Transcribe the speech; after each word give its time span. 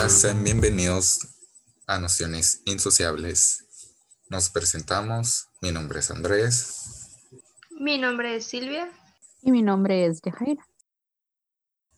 Hola, 0.00 0.08
sean 0.08 0.42
bienvenidos 0.42 1.28
a 1.86 1.98
Nociones 1.98 2.62
Insociables. 2.64 3.66
Nos 4.30 4.48
presentamos, 4.48 5.48
mi 5.60 5.72
nombre 5.72 5.98
es 5.98 6.10
Andrés. 6.10 7.18
Mi 7.78 7.98
nombre 7.98 8.34
es 8.34 8.46
Silvia. 8.46 8.90
Y 9.42 9.50
mi 9.50 9.60
nombre 9.60 10.06
es 10.06 10.22
Yajaira. 10.22 10.66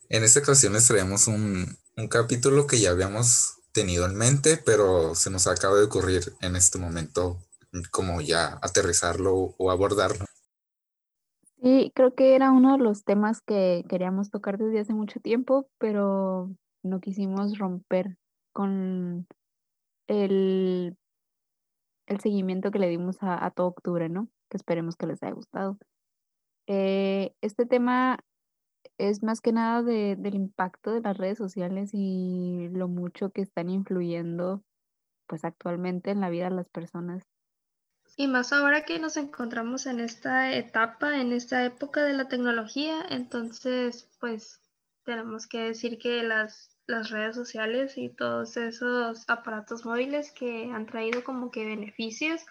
En 0.08 0.24
esta 0.24 0.40
ocasión 0.40 0.72
les 0.72 0.88
traemos 0.88 1.28
un, 1.28 1.76
un 1.96 2.08
capítulo 2.08 2.66
que 2.66 2.80
ya 2.80 2.90
habíamos 2.90 3.58
tenido 3.70 4.04
en 4.04 4.16
mente, 4.16 4.56
pero 4.56 5.14
se 5.14 5.30
nos 5.30 5.46
acaba 5.46 5.76
de 5.76 5.84
ocurrir 5.84 6.34
en 6.40 6.56
este 6.56 6.80
momento 6.80 7.38
como 7.92 8.20
ya 8.20 8.58
aterrizarlo 8.62 9.54
o 9.56 9.70
abordarlo. 9.70 10.24
Sí, 11.62 11.92
creo 11.94 12.16
que 12.16 12.34
era 12.34 12.50
uno 12.50 12.76
de 12.76 12.82
los 12.82 13.04
temas 13.04 13.40
que 13.42 13.84
queríamos 13.88 14.32
tocar 14.32 14.58
desde 14.58 14.80
hace 14.80 14.92
mucho 14.92 15.20
tiempo, 15.20 15.68
pero 15.78 16.50
no 16.82 17.00
quisimos 17.00 17.58
romper 17.58 18.16
con 18.52 19.26
el, 20.08 20.96
el 22.06 22.20
seguimiento 22.20 22.70
que 22.70 22.78
le 22.78 22.88
dimos 22.88 23.16
a, 23.20 23.50
todo 23.50 23.68
octubre, 23.68 24.08
¿no? 24.08 24.28
Que 24.48 24.56
esperemos 24.56 24.96
que 24.96 25.06
les 25.06 25.22
haya 25.22 25.32
gustado. 25.32 25.78
Eh, 26.66 27.34
este 27.40 27.66
tema 27.66 28.18
es 28.98 29.22
más 29.22 29.40
que 29.40 29.52
nada 29.52 29.82
de, 29.82 30.16
del 30.16 30.34
impacto 30.34 30.92
de 30.92 31.00
las 31.00 31.16
redes 31.16 31.38
sociales 31.38 31.90
y 31.92 32.68
lo 32.72 32.88
mucho 32.88 33.30
que 33.30 33.42
están 33.42 33.70
influyendo 33.70 34.62
pues 35.26 35.44
actualmente 35.44 36.10
en 36.10 36.20
la 36.20 36.30
vida 36.30 36.50
de 36.50 36.56
las 36.56 36.68
personas. 36.68 37.24
Y 38.16 38.28
más 38.28 38.52
ahora 38.52 38.84
que 38.84 38.98
nos 38.98 39.16
encontramos 39.16 39.86
en 39.86 39.98
esta 39.98 40.54
etapa, 40.54 41.18
en 41.18 41.32
esta 41.32 41.64
época 41.64 42.04
de 42.04 42.12
la 42.12 42.28
tecnología, 42.28 42.98
entonces 43.08 44.10
pues 44.20 44.60
tenemos 45.04 45.46
que 45.46 45.60
decir 45.60 45.98
que 45.98 46.22
las 46.22 46.71
las 46.92 47.10
redes 47.10 47.34
sociales 47.34 47.96
y 47.96 48.10
todos 48.10 48.56
esos 48.56 49.24
aparatos 49.28 49.84
móviles 49.84 50.30
que 50.30 50.70
han 50.70 50.86
traído 50.86 51.24
como 51.24 51.50
que 51.50 51.64
beneficios 51.64 52.42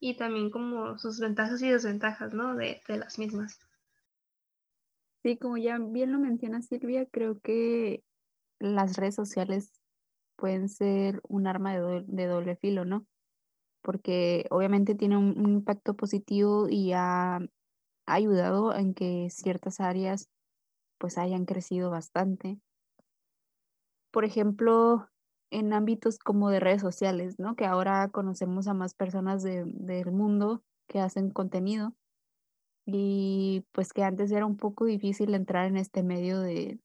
y 0.00 0.16
también 0.16 0.50
como 0.50 0.98
sus 0.98 1.20
ventajas 1.20 1.62
y 1.62 1.70
desventajas, 1.70 2.34
¿no? 2.34 2.56
De, 2.56 2.82
las 2.88 3.18
mismas. 3.18 3.58
Sí, 5.22 5.38
como 5.38 5.56
ya 5.56 5.78
bien 5.78 6.12
lo 6.12 6.18
menciona 6.18 6.60
Silvia, 6.60 7.06
creo 7.06 7.40
que 7.40 8.02
las 8.58 8.96
redes 8.96 9.14
sociales 9.14 9.70
pueden 10.36 10.68
ser 10.68 11.22
un 11.28 11.46
arma 11.46 11.72
de 11.74 12.26
doble, 12.26 12.56
filo, 12.56 12.84
¿no? 12.84 13.06
Porque 13.80 14.46
obviamente 14.50 14.94
tiene 14.94 15.16
un, 15.16 15.38
un 15.38 15.52
impacto 15.52 15.94
positivo 15.94 16.68
y 16.68 16.92
ha 16.92 17.38
ayudado 18.06 18.74
en 18.74 18.92
que 18.92 19.28
ciertas 19.30 19.80
áreas 19.80 20.28
pues 20.98 21.16
hayan 21.16 21.44
crecido 21.44 21.90
bastante 21.90 22.58
por 24.14 24.24
ejemplo, 24.24 25.08
en 25.50 25.72
ámbitos 25.72 26.20
como 26.20 26.48
de 26.48 26.60
redes 26.60 26.80
sociales, 26.80 27.40
¿no? 27.40 27.56
Que 27.56 27.66
ahora 27.66 28.08
conocemos 28.10 28.68
a 28.68 28.72
más 28.72 28.94
personas 28.94 29.42
del 29.42 30.12
mundo 30.12 30.62
que 30.86 31.00
hacen 31.00 31.30
contenido 31.30 31.96
y 32.86 33.64
pues 33.72 33.92
que 33.92 34.04
antes 34.04 34.30
era 34.30 34.46
un 34.46 34.56
poco 34.56 34.84
difícil 34.84 35.34
entrar 35.34 35.66
en 35.66 35.76
este 35.76 36.04
medio 36.04 36.38
de, 36.38 36.78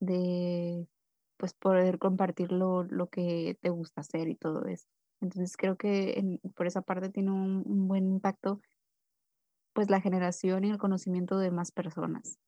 de 0.00 0.88
pues 1.36 1.52
poder 1.52 1.98
compartir 1.98 2.52
lo, 2.52 2.86
que 3.12 3.58
te 3.60 3.68
gusta 3.68 4.00
hacer 4.00 4.26
y 4.28 4.34
todo 4.34 4.64
eso. 4.64 4.86
Entonces 5.20 5.58
creo 5.58 5.76
que 5.76 6.40
por 6.54 6.66
esa 6.66 6.80
parte 6.80 7.10
tiene 7.10 7.32
un, 7.32 7.64
un 7.66 7.86
buen 7.86 8.06
impacto 8.06 8.62
pues 9.74 9.90
la 9.90 10.00
generación 10.00 10.64
y 10.64 10.70
el 10.70 10.78
conocimiento 10.78 11.38
de 11.38 11.50
más 11.50 11.70
personas. 11.70 12.38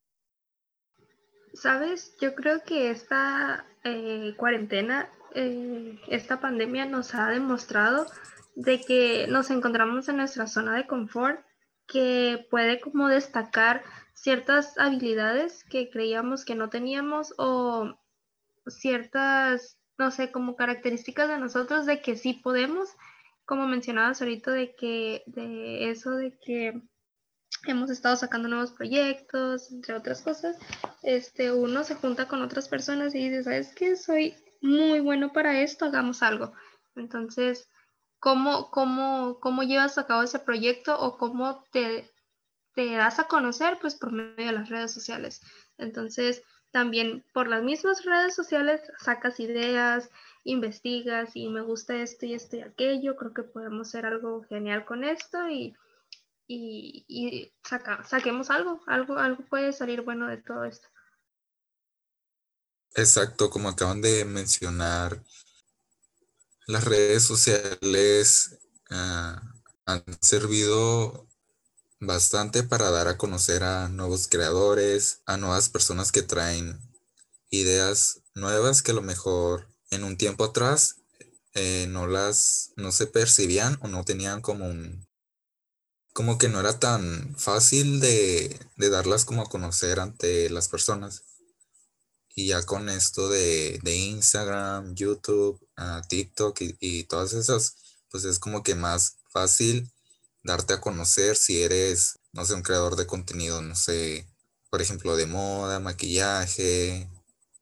Sabes, 1.60 2.16
yo 2.20 2.36
creo 2.36 2.62
que 2.62 2.90
esta 2.90 3.66
eh, 3.82 4.32
cuarentena, 4.36 5.10
eh, 5.34 5.98
esta 6.06 6.40
pandemia 6.40 6.86
nos 6.86 7.16
ha 7.16 7.30
demostrado 7.30 8.06
de 8.54 8.80
que 8.80 9.26
nos 9.28 9.50
encontramos 9.50 10.08
en 10.08 10.18
nuestra 10.18 10.46
zona 10.46 10.76
de 10.76 10.86
confort, 10.86 11.40
que 11.88 12.46
puede 12.48 12.78
como 12.78 13.08
destacar 13.08 13.82
ciertas 14.14 14.78
habilidades 14.78 15.64
que 15.64 15.90
creíamos 15.90 16.44
que 16.44 16.54
no 16.54 16.68
teníamos 16.68 17.34
o 17.38 17.98
ciertas, 18.68 19.80
no 19.98 20.12
sé, 20.12 20.30
como 20.30 20.54
características 20.54 21.28
de 21.28 21.38
nosotros 21.38 21.86
de 21.86 22.00
que 22.00 22.14
sí 22.14 22.34
podemos, 22.34 22.88
como 23.44 23.66
mencionabas 23.66 24.22
ahorita, 24.22 24.52
de 24.52 24.76
que 24.76 25.24
de 25.26 25.90
eso 25.90 26.12
de 26.12 26.38
que 26.38 26.82
hemos 27.66 27.90
estado 27.90 28.16
sacando 28.16 28.48
nuevos 28.48 28.72
proyectos, 28.72 29.70
entre 29.70 29.94
otras 29.94 30.22
cosas, 30.22 30.56
este, 31.02 31.52
uno 31.52 31.84
se 31.84 31.94
junta 31.94 32.28
con 32.28 32.42
otras 32.42 32.68
personas 32.68 33.14
y 33.14 33.28
dice, 33.28 33.44
¿sabes 33.44 33.74
qué? 33.74 33.96
Soy 33.96 34.34
muy 34.60 35.00
bueno 35.00 35.32
para 35.32 35.60
esto, 35.60 35.86
hagamos 35.86 36.22
algo. 36.22 36.52
Entonces, 36.96 37.68
¿cómo, 38.18 38.70
cómo, 38.70 39.38
cómo 39.40 39.62
llevas 39.62 39.98
a 39.98 40.06
cabo 40.06 40.22
ese 40.22 40.38
proyecto 40.38 40.98
o 40.98 41.18
cómo 41.18 41.64
te, 41.72 42.10
te 42.74 42.92
das 42.94 43.18
a 43.18 43.24
conocer? 43.24 43.78
Pues 43.80 43.94
por 43.94 44.12
medio 44.12 44.46
de 44.46 44.52
las 44.52 44.68
redes 44.68 44.92
sociales. 44.92 45.40
Entonces, 45.78 46.42
también 46.70 47.24
por 47.32 47.48
las 47.48 47.62
mismas 47.62 48.04
redes 48.04 48.34
sociales 48.34 48.82
sacas 48.98 49.40
ideas, 49.40 50.10
investigas 50.44 51.34
y 51.34 51.48
me 51.48 51.60
gusta 51.60 51.96
esto 51.96 52.26
y 52.26 52.34
esto 52.34 52.56
y 52.56 52.60
aquello, 52.60 53.16
creo 53.16 53.32
que 53.32 53.42
podemos 53.42 53.88
hacer 53.88 54.06
algo 54.06 54.42
genial 54.42 54.84
con 54.84 55.04
esto 55.04 55.48
y 55.48 55.74
y, 56.48 57.52
saquemos 58.08 58.50
algo, 58.50 58.80
algo, 58.86 59.18
algo 59.18 59.44
puede 59.48 59.72
salir 59.72 60.02
bueno 60.02 60.26
de 60.26 60.38
todo 60.38 60.64
esto. 60.64 60.88
Exacto, 62.94 63.50
como 63.50 63.68
acaban 63.68 64.00
de 64.00 64.24
mencionar, 64.24 65.22
las 66.66 66.84
redes 66.84 67.22
sociales 67.22 68.58
ah, 68.90 69.40
han 69.84 70.02
servido 70.20 71.28
bastante 72.00 72.62
para 72.62 72.90
dar 72.90 73.08
a 73.08 73.18
conocer 73.18 73.62
a 73.62 73.88
nuevos 73.88 74.26
creadores, 74.28 75.22
a 75.26 75.36
nuevas 75.36 75.68
personas 75.68 76.12
que 76.12 76.22
traen 76.22 76.80
ideas 77.50 78.22
nuevas 78.34 78.82
que 78.82 78.92
a 78.92 78.94
lo 78.94 79.02
mejor 79.02 79.68
en 79.90 80.04
un 80.04 80.16
tiempo 80.16 80.44
atrás 80.44 80.96
eh, 81.54 81.86
no 81.88 82.06
las 82.06 82.72
no 82.76 82.92
se 82.92 83.06
percibían 83.06 83.78
o 83.80 83.88
no 83.88 84.04
tenían 84.04 84.42
como 84.42 84.66
un 84.66 85.07
como 86.18 86.36
que 86.36 86.48
no 86.48 86.58
era 86.58 86.80
tan 86.80 87.36
fácil 87.38 88.00
de, 88.00 88.58
darlas 88.76 89.24
como 89.24 89.42
a 89.42 89.48
conocer 89.48 90.00
ante 90.00 90.50
las 90.50 90.66
personas. 90.66 91.22
Y 92.34 92.48
ya 92.48 92.64
con 92.64 92.88
esto 92.88 93.28
de, 93.28 93.78
Instagram, 93.84 94.96
YouTube, 94.96 95.64
ah, 95.76 96.02
TikTok 96.08 96.58
y, 96.80 97.04
todas 97.04 97.34
esas, 97.34 97.76
pues 98.10 98.24
es 98.24 98.40
como 98.40 98.64
que 98.64 98.74
más 98.74 99.18
fácil 99.30 99.92
darte 100.42 100.74
a 100.74 100.80
conocer 100.80 101.36
si 101.36 101.62
eres, 101.62 102.18
no 102.32 102.44
sé, 102.44 102.54
un 102.54 102.62
creador 102.62 102.96
de 102.96 103.06
contenido, 103.06 103.62
no 103.62 103.76
sé, 103.76 104.26
por 104.70 104.82
ejemplo, 104.82 105.14
de 105.14 105.26
moda, 105.26 105.78
maquillaje, 105.78 107.08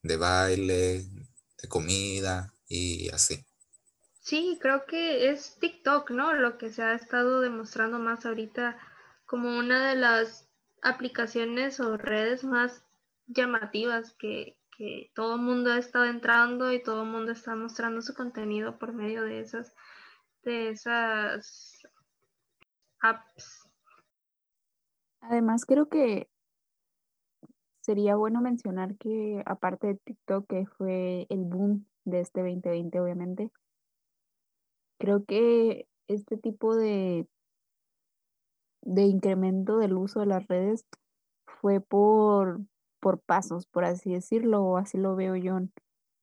de 0.02 0.16
baile, 0.16 1.06
de 1.60 1.68
comida 1.68 2.54
y 2.70 3.10
así. 3.10 3.44
Sí, 4.26 4.58
creo 4.60 4.86
que 4.86 5.30
es 5.30 5.56
TikTok, 5.60 6.10
¿no? 6.10 6.34
Lo 6.34 6.58
que 6.58 6.70
se 6.70 6.82
ha 6.82 6.94
estado 6.94 7.40
demostrando 7.40 8.00
más 8.00 8.26
ahorita 8.26 8.76
como 9.24 9.56
una 9.56 9.88
de 9.88 9.94
las 9.94 10.50
aplicaciones 10.82 11.78
o 11.78 11.96
redes 11.96 12.42
más 12.42 12.84
llamativas 13.28 14.14
que, 14.14 14.58
todo 15.14 15.36
el 15.36 15.42
mundo 15.42 15.70
ha 15.70 15.78
estado 15.78 16.06
entrando 16.06 16.72
y 16.72 16.82
todo 16.82 17.04
el 17.04 17.08
mundo 17.08 17.30
está 17.30 17.54
mostrando 17.54 18.02
su 18.02 18.14
contenido 18.14 18.80
por 18.80 18.92
medio 18.92 19.22
de 19.22 19.38
esas, 19.38 19.72
de 20.42 20.70
esas 20.70 21.86
apps. 22.98 23.70
Además, 25.20 25.64
creo 25.64 25.88
que 25.88 26.28
sería 27.80 28.16
bueno 28.16 28.40
mencionar 28.40 28.96
que 28.96 29.44
aparte 29.46 29.86
de 29.86 29.94
TikTok, 29.94 30.48
que 30.48 30.66
fue 30.66 31.26
el 31.30 31.44
boom 31.44 31.86
de 32.04 32.20
este 32.20 32.40
2020, 32.40 33.00
obviamente, 33.00 33.52
Creo 34.98 35.24
que 35.24 35.86
este 36.08 36.36
tipo 36.36 36.74
de, 36.74 37.26
de 38.82 39.02
incremento 39.02 39.78
del 39.78 39.94
uso 39.94 40.20
de 40.20 40.26
las 40.26 40.46
redes 40.46 40.86
fue 41.60 41.80
por, 41.80 42.60
por 43.00 43.20
pasos, 43.20 43.66
por 43.66 43.84
así 43.84 44.12
decirlo, 44.12 44.62
o 44.62 44.76
así 44.76 44.98
lo 44.98 45.16
veo 45.16 45.36
yo, 45.36 45.58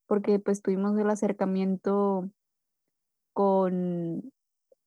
porque 0.07 0.39
pues 0.39 0.61
tuvimos 0.61 0.97
el 0.97 1.09
acercamiento 1.09 2.29
con 3.33 4.31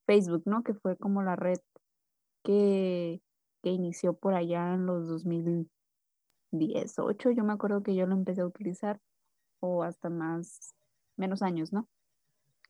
Facebook, 0.06 0.42
¿no? 0.46 0.62
Que 0.62 0.74
fue 0.74 0.96
como 0.96 1.22
la 1.22 1.36
red 1.36 1.58
que, 2.44 3.20
que 3.62 3.70
inició 3.70 4.14
por 4.14 4.34
allá 4.34 4.74
en 4.74 4.86
los 4.86 5.08
2010, 5.08 6.98
8, 6.98 7.30
yo 7.30 7.44
me 7.44 7.52
acuerdo 7.52 7.82
que 7.82 7.94
yo 7.94 8.06
lo 8.06 8.14
empecé 8.14 8.42
a 8.42 8.46
utilizar, 8.46 9.00
o 9.60 9.82
hasta 9.82 10.10
más, 10.10 10.74
menos 11.16 11.42
años, 11.42 11.72
¿no? 11.72 11.88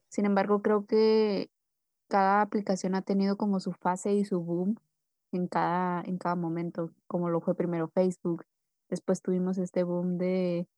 Sin 0.08 0.25
embargo, 0.25 0.62
creo 0.62 0.87
que 0.87 1.50
cada 2.08 2.41
aplicación 2.41 2.94
ha 2.94 3.03
tenido 3.03 3.37
como 3.37 3.61
su 3.61 3.73
fase 3.73 4.14
y 4.14 4.25
su 4.25 4.41
boom 4.41 4.76
en 5.32 5.49
cada, 5.49 6.03
en 6.03 6.19
cada 6.19 6.37
momento, 6.37 6.93
como 7.06 7.29
lo 7.31 7.41
fue 7.41 7.55
primero 7.55 7.88
Facebook, 7.88 8.44
después 8.88 9.23
tuvimos 9.23 9.58
este 9.58 9.82
boom 9.82 10.19
de, 10.19 10.69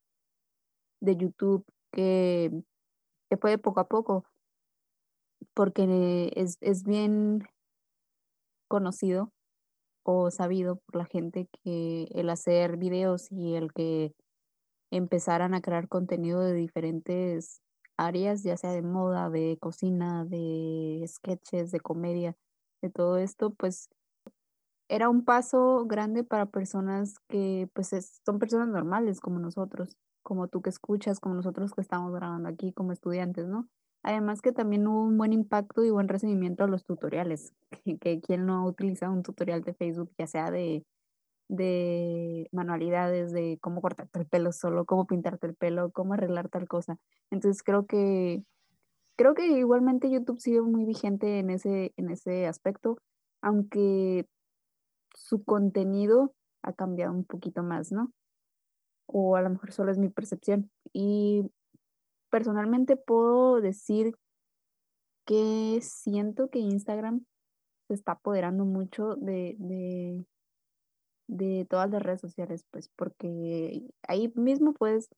de 1.01 1.15
YouTube 1.15 1.65
que, 1.91 2.51
que 3.29 3.37
puede 3.37 3.57
poco 3.57 3.79
a 3.79 3.87
poco, 3.87 4.25
porque 5.53 6.31
es, 6.35 6.57
es 6.61 6.83
bien 6.83 7.47
conocido 8.67 9.31
o 10.03 10.31
sabido 10.31 10.77
por 10.77 10.95
la 10.95 11.05
gente 11.05 11.47
que 11.63 12.07
el 12.11 12.29
hacer 12.29 12.77
videos 12.77 13.31
y 13.31 13.55
el 13.55 13.73
que 13.73 14.13
empezaran 14.91 15.53
a 15.53 15.61
crear 15.61 15.87
contenido 15.87 16.41
de 16.41 16.53
diferentes 16.53 17.61
áreas, 17.99 18.43
ya 18.43 18.57
sea 18.57 18.71
de 18.71 18.81
moda, 18.81 19.29
de 19.29 19.57
cocina, 19.59 20.25
de 20.25 21.03
sketches, 21.07 21.71
de 21.71 21.79
comedia, 21.79 22.35
de 22.81 22.89
todo 22.89 23.17
esto, 23.17 23.51
pues 23.51 23.89
era 24.89 25.09
un 25.09 25.23
paso 25.23 25.85
grande 25.85 26.23
para 26.23 26.47
personas 26.47 27.19
que 27.27 27.69
pues 27.73 27.91
son 28.25 28.39
personas 28.39 28.69
normales 28.69 29.19
como 29.19 29.39
nosotros, 29.39 29.97
como 30.23 30.47
tú 30.47 30.61
que 30.61 30.69
escuchas, 30.69 31.19
como 31.19 31.35
nosotros 31.35 31.73
que 31.73 31.81
estamos 31.81 32.13
grabando 32.13 32.49
aquí 32.49 32.73
como 32.73 32.91
estudiantes, 32.91 33.47
¿no? 33.47 33.69
Además 34.01 34.41
que 34.41 34.53
también 34.53 34.87
hubo 34.87 35.03
un 35.03 35.17
buen 35.17 35.33
impacto 35.33 35.83
y 35.83 35.91
buen 35.91 36.07
recibimiento 36.07 36.63
a 36.63 36.67
los 36.67 36.85
tutoriales, 36.85 37.53
que, 37.85 37.97
que 37.97 38.21
quien 38.21 38.45
no 38.45 38.55
ha 38.55 38.65
utilizado 38.65 39.13
un 39.13 39.23
tutorial 39.23 39.61
de 39.61 39.73
Facebook, 39.73 40.11
ya 40.17 40.25
sea 40.25 40.49
de, 40.51 40.83
de 41.49 42.47
manualidades, 42.53 43.33
de 43.33 43.57
cómo 43.61 43.81
cortarte 43.81 44.19
el 44.19 44.27
pelo 44.27 44.53
solo, 44.53 44.85
cómo 44.85 45.05
pintarte 45.07 45.47
el 45.47 45.55
pelo, 45.55 45.91
cómo 45.91 46.13
arreglar 46.13 46.49
tal 46.49 46.67
cosa. 46.67 46.97
Entonces 47.31 47.63
creo 47.63 47.85
que 47.85 48.43
creo 49.17 49.33
que 49.33 49.47
igualmente 49.47 50.09
YouTube 50.09 50.39
sigue 50.39 50.61
muy 50.61 50.85
vigente 50.85 51.39
en 51.39 51.49
ese, 51.49 51.93
en 51.97 52.09
ese 52.09 52.47
aspecto, 52.47 52.97
aunque 53.41 54.25
su 55.13 55.43
contenido 55.43 56.33
ha 56.61 56.71
cambiado 56.71 57.11
un 57.13 57.25
poquito 57.25 57.61
más, 57.61 57.91
¿no? 57.91 58.13
O 59.07 59.35
a 59.35 59.41
lo 59.41 59.49
mejor 59.49 59.73
solo 59.73 59.91
es 59.91 59.97
mi 59.97 60.07
percepción. 60.07 60.71
Y 60.93 61.51
personalmente 62.29 62.95
puedo 62.95 63.59
decir 63.59 64.15
que 65.25 65.79
siento 65.81 66.49
que 66.49 66.59
Instagram 66.59 67.25
se 67.89 67.95
está 67.95 68.13
apoderando 68.13 68.63
mucho 68.63 69.15
de, 69.15 69.55
de, 69.59 70.25
de 71.29 71.65
todas 71.69 71.89
las 71.91 72.01
redes 72.01 72.21
sociales, 72.21 72.65
pues 72.71 72.89
porque 72.95 73.83
ahí 74.07 74.33
mismo 74.35 74.73
puedes 74.73 75.09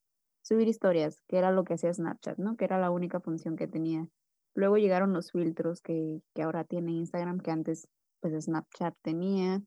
subir 0.41 0.67
historias, 0.67 1.21
que 1.27 1.37
era 1.37 1.51
lo 1.51 1.63
que 1.63 1.75
hacía 1.75 1.93
Snapchat, 1.93 2.37
¿no? 2.37 2.57
Que 2.57 2.65
era 2.65 2.77
la 2.79 2.91
única 2.91 3.21
función 3.21 3.55
que 3.55 3.67
tenía. 3.67 4.07
Luego 4.53 4.77
llegaron 4.77 5.13
los 5.13 5.31
filtros 5.31 5.81
que, 5.81 6.21
que 6.35 6.43
ahora 6.43 6.65
tiene 6.65 6.91
Instagram, 6.91 7.39
que 7.39 7.51
antes 7.51 7.87
pues 8.19 8.43
Snapchat 8.43 8.93
tenía. 9.01 9.61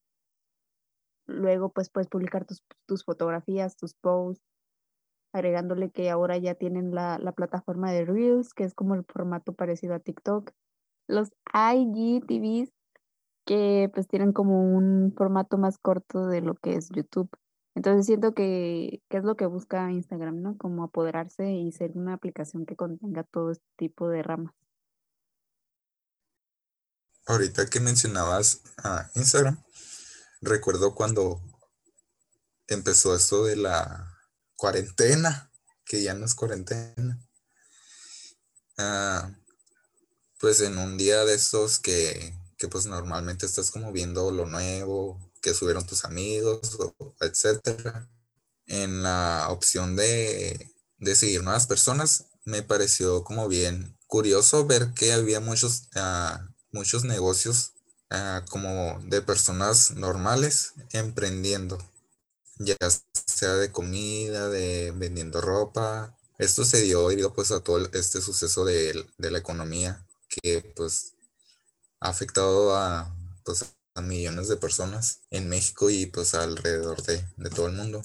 Luego 1.26 1.70
pues 1.70 1.88
puedes 1.88 2.08
publicar 2.08 2.44
tus, 2.44 2.62
tus 2.86 3.04
fotografías, 3.04 3.76
tus 3.76 3.94
posts, 3.94 4.44
agregándole 5.32 5.90
que 5.90 6.10
ahora 6.10 6.36
ya 6.36 6.54
tienen 6.54 6.94
la, 6.94 7.18
la, 7.18 7.32
plataforma 7.32 7.90
de 7.90 8.04
Reels, 8.04 8.52
que 8.52 8.64
es 8.64 8.74
como 8.74 8.94
el 8.94 9.04
formato 9.04 9.54
parecido 9.54 9.94
a 9.94 10.00
TikTok. 10.00 10.52
Los 11.08 11.30
IGTVs, 11.54 12.70
que 13.44 13.90
pues 13.92 14.08
tienen 14.08 14.32
como 14.32 14.60
un 14.74 15.14
formato 15.16 15.58
más 15.58 15.78
corto 15.78 16.26
de 16.26 16.40
lo 16.40 16.54
que 16.54 16.74
es 16.74 16.88
YouTube. 16.90 17.30
Entonces 17.74 18.06
siento 18.06 18.34
que, 18.34 19.02
que 19.08 19.16
es 19.16 19.24
lo 19.24 19.36
que 19.36 19.46
busca 19.46 19.90
Instagram, 19.90 20.40
¿no? 20.40 20.56
Como 20.56 20.84
apoderarse 20.84 21.52
y 21.52 21.72
ser 21.72 21.92
una 21.94 22.14
aplicación 22.14 22.66
que 22.66 22.76
contenga 22.76 23.24
todo 23.24 23.50
este 23.50 23.66
tipo 23.76 24.08
de 24.08 24.22
ramas. 24.22 24.54
Ahorita 27.26 27.66
que 27.66 27.80
mencionabas 27.80 28.60
a 28.78 29.10
Instagram, 29.14 29.58
recuerdo 30.42 30.94
cuando 30.94 31.40
empezó 32.68 33.14
esto 33.14 33.44
de 33.44 33.56
la 33.56 34.14
cuarentena, 34.56 35.50
que 35.84 36.02
ya 36.02 36.14
no 36.14 36.26
es 36.26 36.34
cuarentena. 36.34 37.18
Ah, 38.78 39.30
pues 40.38 40.60
en 40.60 40.78
un 40.78 40.98
día 40.98 41.24
de 41.24 41.34
estos 41.34 41.78
que, 41.78 42.34
que, 42.58 42.68
pues 42.68 42.86
normalmente 42.86 43.46
estás 43.46 43.70
como 43.70 43.92
viendo 43.92 44.30
lo 44.30 44.46
nuevo, 44.46 45.18
que 45.42 45.54
subieron 45.54 45.86
tus 45.86 46.04
amigos, 46.04 46.78
etcétera. 47.20 48.08
En 48.66 49.02
la 49.02 49.48
opción 49.50 49.96
de, 49.96 50.72
de, 50.98 51.14
seguir 51.16 51.42
nuevas 51.42 51.66
personas, 51.66 52.26
me 52.44 52.62
pareció 52.62 53.24
como 53.24 53.48
bien 53.48 53.98
curioso 54.06 54.66
ver 54.66 54.92
que 54.94 55.12
había 55.12 55.40
muchos, 55.40 55.88
uh, 55.96 56.38
muchos 56.72 57.04
negocios 57.04 57.72
uh, 58.10 58.48
como 58.48 58.98
de 59.04 59.20
personas 59.20 59.90
normales 59.92 60.72
emprendiendo 60.92 61.78
ya 62.58 62.76
sea 63.26 63.54
de 63.54 63.72
comida, 63.72 64.48
de 64.48 64.92
vendiendo 64.94 65.40
ropa. 65.40 66.16
Esto 66.38 66.64
se 66.64 66.82
dio 66.82 67.08
debido 67.08 67.32
pues 67.32 67.50
a 67.50 67.60
todo 67.60 67.88
este 67.92 68.20
suceso 68.20 68.64
de, 68.64 69.06
la 69.18 69.38
economía 69.38 70.06
que 70.28 70.72
pues 70.76 71.14
ha 72.04 72.08
afectado 72.08 72.76
a, 72.76 73.16
pues, 73.44 73.74
a 73.94 74.00
millones 74.02 74.48
de 74.48 74.56
personas 74.56 75.22
en 75.30 75.48
México 75.48 75.88
y 75.90 76.06
pues 76.06 76.34
alrededor 76.34 77.02
de, 77.02 77.24
de 77.36 77.50
todo 77.50 77.66
el 77.66 77.72
mundo. 77.72 78.02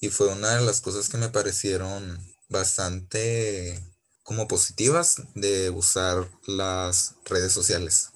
Y 0.00 0.10
fue 0.10 0.28
una 0.28 0.56
de 0.56 0.64
las 0.64 0.80
cosas 0.80 1.08
que 1.08 1.16
me 1.16 1.30
parecieron 1.30 2.18
bastante 2.48 3.82
como 4.22 4.46
positivas 4.46 5.22
de 5.34 5.70
usar 5.70 6.28
las 6.46 7.14
redes 7.24 7.52
sociales, 7.52 8.10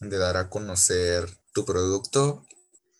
de 0.00 0.16
dar 0.16 0.36
a 0.36 0.48
conocer 0.48 1.28
tu 1.52 1.64
producto 1.64 2.46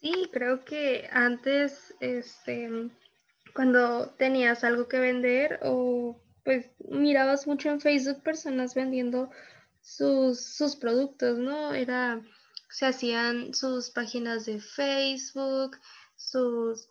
Sí, 0.01 0.29
creo 0.33 0.65
que 0.65 1.09
antes, 1.11 1.95
este, 2.01 2.91
cuando 3.55 4.11
tenías 4.17 4.63
algo 4.63 4.87
que 4.87 5.01
vender 5.01 5.59
o 5.63 6.23
pues 6.45 6.71
mirabas 6.89 7.49
mucho 7.49 7.71
en 7.71 7.81
Facebook 7.81 8.23
personas 8.23 8.75
vendiendo 8.75 9.31
sus, 9.87 10.45
sus 10.45 10.75
productos, 10.75 11.39
¿no? 11.39 11.73
Era, 11.73 12.21
se 12.69 12.87
hacían 12.87 13.55
sus 13.55 13.91
páginas 13.91 14.45
de 14.45 14.61
Facebook, 14.61 15.79
sus, 16.17 16.89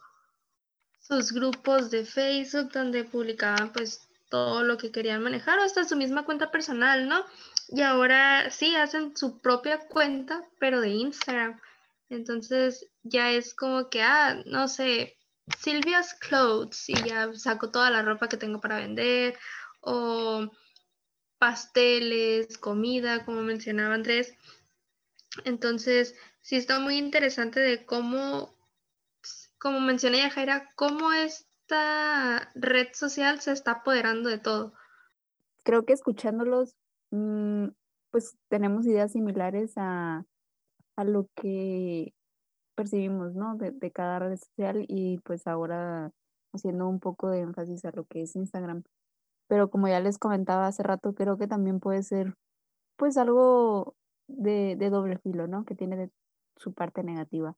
sus 1.01 1.33
grupos 1.33 1.91
de 1.91 2.05
Facebook 2.05 2.71
donde 2.71 3.03
publicaban 3.03 3.73
pues 3.73 4.07
todo 4.29 4.63
lo 4.63 4.77
que 4.77 4.91
querían 4.91 5.21
manejar, 5.21 5.59
o 5.59 5.63
hasta 5.63 5.83
su 5.83 5.97
misma 5.97 6.23
cuenta 6.23 6.51
personal, 6.51 7.09
¿no? 7.09 7.25
Y 7.67 7.81
ahora 7.81 8.49
sí 8.49 8.75
hacen 8.75 9.15
su 9.15 9.41
propia 9.41 9.79
cuenta, 9.89 10.41
pero 10.59 10.79
de 10.79 10.89
Instagram. 10.89 11.59
Entonces 12.09 12.87
ya 13.03 13.31
es 13.31 13.53
como 13.53 13.89
que, 13.89 14.01
ah, 14.03 14.41
no 14.45 14.69
sé, 14.69 15.17
Silvia's 15.59 16.13
Clothes 16.13 16.89
y 16.89 16.93
ya 17.03 17.33
saco 17.33 17.71
toda 17.71 17.89
la 17.89 18.01
ropa 18.01 18.29
que 18.29 18.37
tengo 18.37 18.61
para 18.61 18.77
vender 18.77 19.37
o 19.81 20.49
pasteles, 21.37 22.57
comida, 22.57 23.25
como 23.25 23.41
mencionaba 23.41 23.95
Andrés. 23.95 24.35
Entonces, 25.43 26.15
sí 26.41 26.55
está 26.55 26.79
muy 26.79 26.97
interesante 26.97 27.59
de 27.59 27.85
cómo, 27.85 28.49
como 29.59 29.79
mencioné 29.79 30.19
ya 30.19 30.29
Jaira, 30.29 30.71
cómo 30.75 31.11
esta 31.11 32.51
red 32.55 32.87
social 32.93 33.41
se 33.41 33.51
está 33.51 33.71
apoderando 33.71 34.29
de 34.29 34.37
todo. 34.37 34.73
Creo 35.63 35.83
que 35.85 35.93
escuchándolos, 35.93 36.75
mm, 37.11 37.67
pues 38.11 38.37
tenemos 38.47 38.85
ideas 38.85 39.11
similares 39.11 39.73
a, 39.77 40.23
a 40.95 41.03
lo 41.03 41.27
que 41.35 42.13
percibimos, 42.75 43.33
¿no? 43.33 43.55
De, 43.55 43.71
de, 43.71 43.91
cada 43.91 44.19
red 44.19 44.37
social 44.37 44.85
y 44.87 45.17
pues 45.19 45.47
ahora 45.47 46.11
haciendo 46.53 46.87
un 46.87 46.99
poco 46.99 47.29
de 47.29 47.41
énfasis 47.41 47.83
a 47.85 47.91
lo 47.91 48.05
que 48.05 48.21
es 48.21 48.35
Instagram. 48.35 48.83
Pero 49.47 49.69
como 49.69 49.87
ya 49.87 49.99
les 49.99 50.17
comentaba 50.17 50.67
hace 50.67 50.83
rato, 50.83 51.13
creo 51.13 51.37
que 51.37 51.47
también 51.47 51.79
puede 51.79 52.03
ser 52.03 52.33
pues 52.97 53.17
algo 53.17 53.95
de, 54.27 54.75
de 54.77 54.89
doble 54.89 55.17
filo, 55.19 55.47
¿no? 55.47 55.65
Que 55.65 55.75
tiene 55.75 55.97
de 55.97 56.11
su 56.57 56.73
parte 56.73 57.03
negativa. 57.03 57.55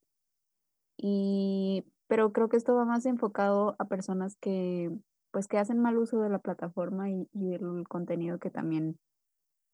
Y, 0.98 1.86
pero 2.08 2.32
creo 2.34 2.50
que 2.50 2.58
esto 2.58 2.76
va 2.76 2.86
más 2.86 3.06
enfocado 3.06 3.76
a 3.80 3.86
personas 3.86 4.36
que 4.38 4.92
pues 5.32 5.48
que 5.48 5.58
hacen 5.60 5.80
mal 5.80 5.98
uso 5.98 6.20
de 6.22 6.30
la 6.30 6.40
plataforma 6.40 7.10
y, 7.12 7.28
y 7.34 7.50
del 7.50 7.88
contenido 7.88 8.40
que 8.40 8.50
también 8.50 8.98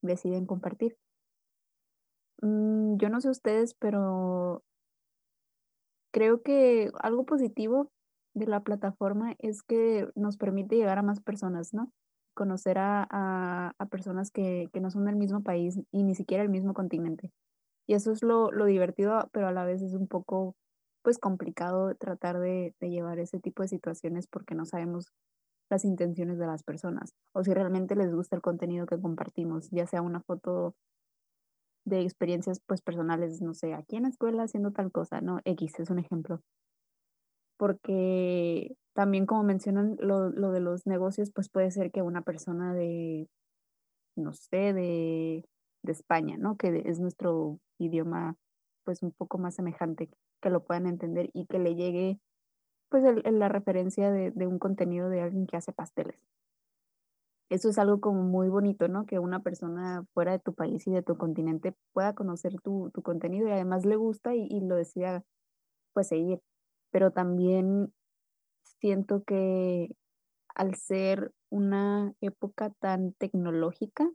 deciden 0.02 0.46
compartir. 0.46 0.98
Mm, 2.42 2.98
yo 2.98 3.10
no 3.10 3.22
sé 3.22 3.30
ustedes, 3.30 3.74
pero 3.76 4.64
creo 6.12 6.42
que 6.42 6.92
algo 7.00 7.26
positivo 7.26 7.90
de 8.34 8.48
la 8.48 8.62
plataforma 8.62 9.36
es 9.40 9.64
que 9.64 10.08
nos 10.16 10.38
permite 10.38 10.76
llegar 10.76 10.98
a 10.98 11.04
más 11.04 11.22
personas, 11.22 11.74
¿no? 11.74 11.92
Conocer 12.34 12.78
a, 12.80 13.08
a, 13.78 13.86
personas 13.88 14.32
que, 14.32 14.70
que, 14.74 14.80
no 14.80 14.90
son 14.90 15.06
del 15.06 15.16
mismo 15.16 15.44
país 15.44 15.80
y 15.92 16.04
ni 16.04 16.16
siquiera 16.16 16.44
el 16.44 16.50
mismo 16.50 16.74
continente. 16.74 17.32
Y 17.88 17.94
eso 17.94 18.12
es 18.12 18.24
lo, 18.24 18.52
lo 18.52 18.66
divertido, 18.66 19.30
pero 19.32 19.48
a 19.48 19.52
la 19.52 19.66
vez 19.66 19.82
es 19.82 19.94
un 19.94 20.08
poco 20.08 20.56
pues 21.04 21.20
complicado 21.20 21.94
tratar 21.96 22.40
de, 22.40 22.74
de 22.80 22.90
llevar 22.90 23.20
ese 23.20 23.40
tipo 23.40 23.62
de 23.62 23.68
situaciones 23.68 24.26
porque 24.28 24.56
no 24.56 24.66
sabemos 24.66 25.12
las 25.70 25.86
intenciones 25.86 26.38
de 26.40 26.48
las 26.48 26.64
personas 26.64 27.14
o 27.34 27.44
si 27.44 27.54
realmente 27.54 27.96
les 27.96 28.14
gusta 28.14 28.36
el 28.36 28.42
contenido 28.42 28.86
que 28.86 29.00
compartimos, 29.00 29.70
ya 29.72 29.86
sea 29.86 30.02
una 30.02 30.22
foto 30.22 30.76
de 31.86 32.02
experiencias 32.02 32.62
pues 32.66 32.82
personales, 32.82 33.42
no 33.42 33.54
sé, 33.54 33.74
aquí 33.74 33.98
en 33.98 34.04
la 34.04 34.10
escuela 34.10 34.44
haciendo 34.44 34.72
tal 34.72 34.92
cosa, 34.92 35.22
¿no? 35.22 35.40
X 35.46 35.80
es 35.80 35.90
un 35.90 36.00
ejemplo. 36.00 36.42
Porque 37.64 38.76
también 38.92 39.26
como 39.26 39.42
mencionan 39.44 39.96
lo, 39.98 40.30
lo 40.32 40.52
de 40.52 40.60
los 40.60 40.86
negocios, 40.86 41.32
pues 41.32 41.48
puede 41.48 41.72
ser 41.72 41.92
que 41.92 42.02
una 42.02 42.22
persona 42.22 42.74
de, 42.74 43.30
no 44.18 44.34
sé, 44.34 44.74
de, 44.74 45.46
de 45.82 45.92
España, 45.94 46.36
¿no? 46.38 46.58
Que 46.58 46.84
es 46.86 47.00
nuestro 47.00 47.62
idioma 47.78 48.36
pues 48.84 49.02
un 49.02 49.14
poco 49.14 49.38
más 49.38 49.56
semejante, 49.56 50.10
que 50.42 50.50
lo 50.50 50.66
puedan 50.66 50.88
entender 50.88 51.30
y 51.32 51.46
que 51.46 51.58
le 51.58 51.76
llegue 51.76 52.20
pues 52.90 53.06
la 53.24 53.48
referencia 53.48 54.12
de, 54.12 54.32
de, 54.32 54.46
un 54.46 54.60
contenido 54.60 55.08
de 55.08 55.22
alguien 55.22 55.48
que 55.48 55.56
hace 55.56 55.72
pasteles. 55.72 56.20
Eso 57.50 57.70
es 57.70 57.78
algo 57.78 58.02
como 58.02 58.24
muy 58.24 58.50
bonito, 58.50 58.90
¿no? 58.90 59.06
Que 59.06 59.20
una 59.20 59.40
persona 59.40 60.04
fuera 60.14 60.34
de 60.34 60.40
tu 60.40 60.54
país 60.54 60.86
y 60.86 60.92
de 60.92 61.02
tu 61.02 61.18
continente 61.18 61.74
pueda 61.94 62.14
conocer 62.14 62.60
tu, 62.60 62.92
tu 62.94 63.02
contenido 63.04 63.48
y 63.48 63.52
además 63.52 63.86
le 63.86 63.96
gusta 63.96 64.36
y, 64.36 64.48
y 64.50 64.60
lo 64.60 64.76
decida 64.76 65.24
pues 65.94 66.10
seguir. 66.10 66.42
Pero 66.94 67.10
también 67.10 67.92
siento 68.80 69.24
que 69.24 69.90
al 70.54 70.76
ser 70.76 71.34
una 71.50 72.14
época 72.22 72.70
tan 72.80 73.14
tecnológica, 73.14 74.08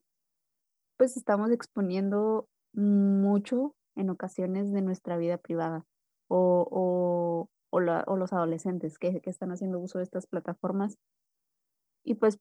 pues 0.96 1.16
estamos 1.16 1.50
exponiendo 1.50 2.46
mucho 2.72 3.74
en 3.96 4.10
ocasiones 4.10 4.70
de 4.72 4.80
nuestra 4.80 5.16
vida 5.16 5.38
privada 5.38 5.84
o, 6.28 7.48
o, 7.70 7.80
los 7.80 8.32
adolescentes 8.32 8.96
que, 8.98 9.20
que, 9.20 9.30
están 9.30 9.50
haciendo 9.50 9.80
uso 9.80 9.98
de 9.98 10.04
estas 10.04 10.28
plataformas. 10.28 10.98
Y 12.04 12.14
pues 12.14 12.38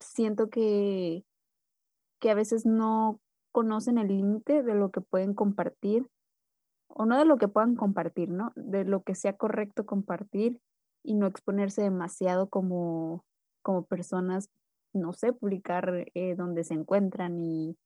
siento 0.00 0.50
que, 0.50 1.24
que 2.18 2.30
a 2.30 2.34
veces 2.34 2.66
no 2.66 3.20
conocen 3.52 3.98
el 3.98 4.08
límite 4.08 4.64
de 4.64 4.74
lo 4.74 4.90
que 4.90 5.00
pueden 5.00 5.34
compartir 5.34 6.08
o 7.00 7.06
no 7.06 7.18
de 7.18 7.24
lo 7.24 7.38
que 7.38 7.48
puedan 7.48 7.76
compartir, 7.76 8.28
¿no? 8.28 8.52
De 8.56 8.84
lo 8.84 9.02
que 9.02 9.14
sea 9.14 9.34
correcto 9.34 9.86
compartir 9.86 10.60
y 11.02 11.14
no 11.14 11.26
exponerse 11.26 11.80
demasiado 11.80 12.50
como, 12.50 13.24
como 13.62 13.86
personas, 13.86 14.50
no 14.92 15.14
sé, 15.14 15.32
publicar 15.32 16.04
eh, 16.12 16.34
donde 16.34 16.62
se 16.62 16.74
encuentran 16.74 17.40
y 17.40 17.78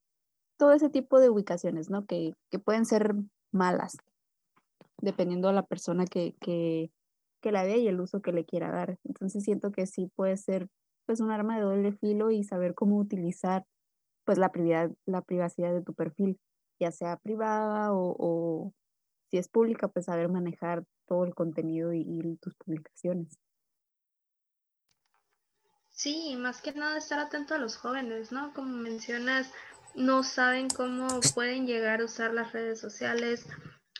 todo 0.59 0.73
ese 0.73 0.91
tipo 0.91 1.21
de 1.21 1.31
ubicaciones, 1.31 1.91
¿no? 1.91 2.07
Que, 2.07 2.33
que 2.51 2.59
pueden 2.59 2.87
ser 2.87 3.15
malas, 3.53 3.99
dependiendo 5.01 5.47
de 5.47 5.55
la 5.55 5.63
persona 5.63 6.07
que, 6.07 6.35
que, 6.41 6.91
que, 7.41 7.53
la 7.53 7.63
vea 7.63 7.77
y 7.77 7.87
el 7.87 8.01
uso 8.01 8.21
que 8.21 8.33
le 8.33 8.45
quiera 8.45 8.73
dar. 8.73 8.99
Entonces 9.05 9.45
siento 9.45 9.71
que 9.71 9.87
sí 9.87 10.11
puede 10.17 10.37
ser 10.37 10.67
pues 11.07 11.21
un 11.21 11.31
arma 11.31 11.55
de 11.55 11.63
doble 11.63 11.93
filo 11.93 12.33
y 12.33 12.43
saber 12.43 12.75
cómo 12.75 12.99
utilizar 12.99 13.65
pues 14.25 14.39
la 14.39 14.51
privacidad, 14.51 14.91
la 15.07 15.23
privacidad 15.23 15.73
de 15.73 15.83
tu 15.83 15.95
perfil, 15.95 16.41
ya 16.81 16.91
sea 16.91 17.17
privada 17.19 17.93
o, 17.93 18.17
o 18.19 18.73
si 19.35 19.39
es 19.39 19.49
pública, 19.49 19.89
pues 19.89 20.05
saber 20.05 20.29
manejar 20.29 20.85
todo 21.09 21.25
el 21.25 21.35
contenido 21.35 21.93
y, 21.93 22.39
tus 22.41 22.55
publicaciones. 22.55 23.37
Sí, 25.91 26.37
más 26.37 26.63
que 26.63 26.73
nada 26.73 26.99
estar 26.99 27.19
atento 27.19 27.53
a 27.53 27.59
los 27.59 27.77
jóvenes, 27.77 28.31
¿no? 28.31 28.55
Como 28.55 28.77
mencionas, 28.77 29.53
no 29.97 30.23
saben 30.23 30.69
cómo 30.69 31.09
pueden 31.35 31.67
llegar 31.67 32.01
a 32.01 32.05
usar 32.05 32.33
las 32.33 32.53
redes 32.53 32.79
sociales 32.79 33.45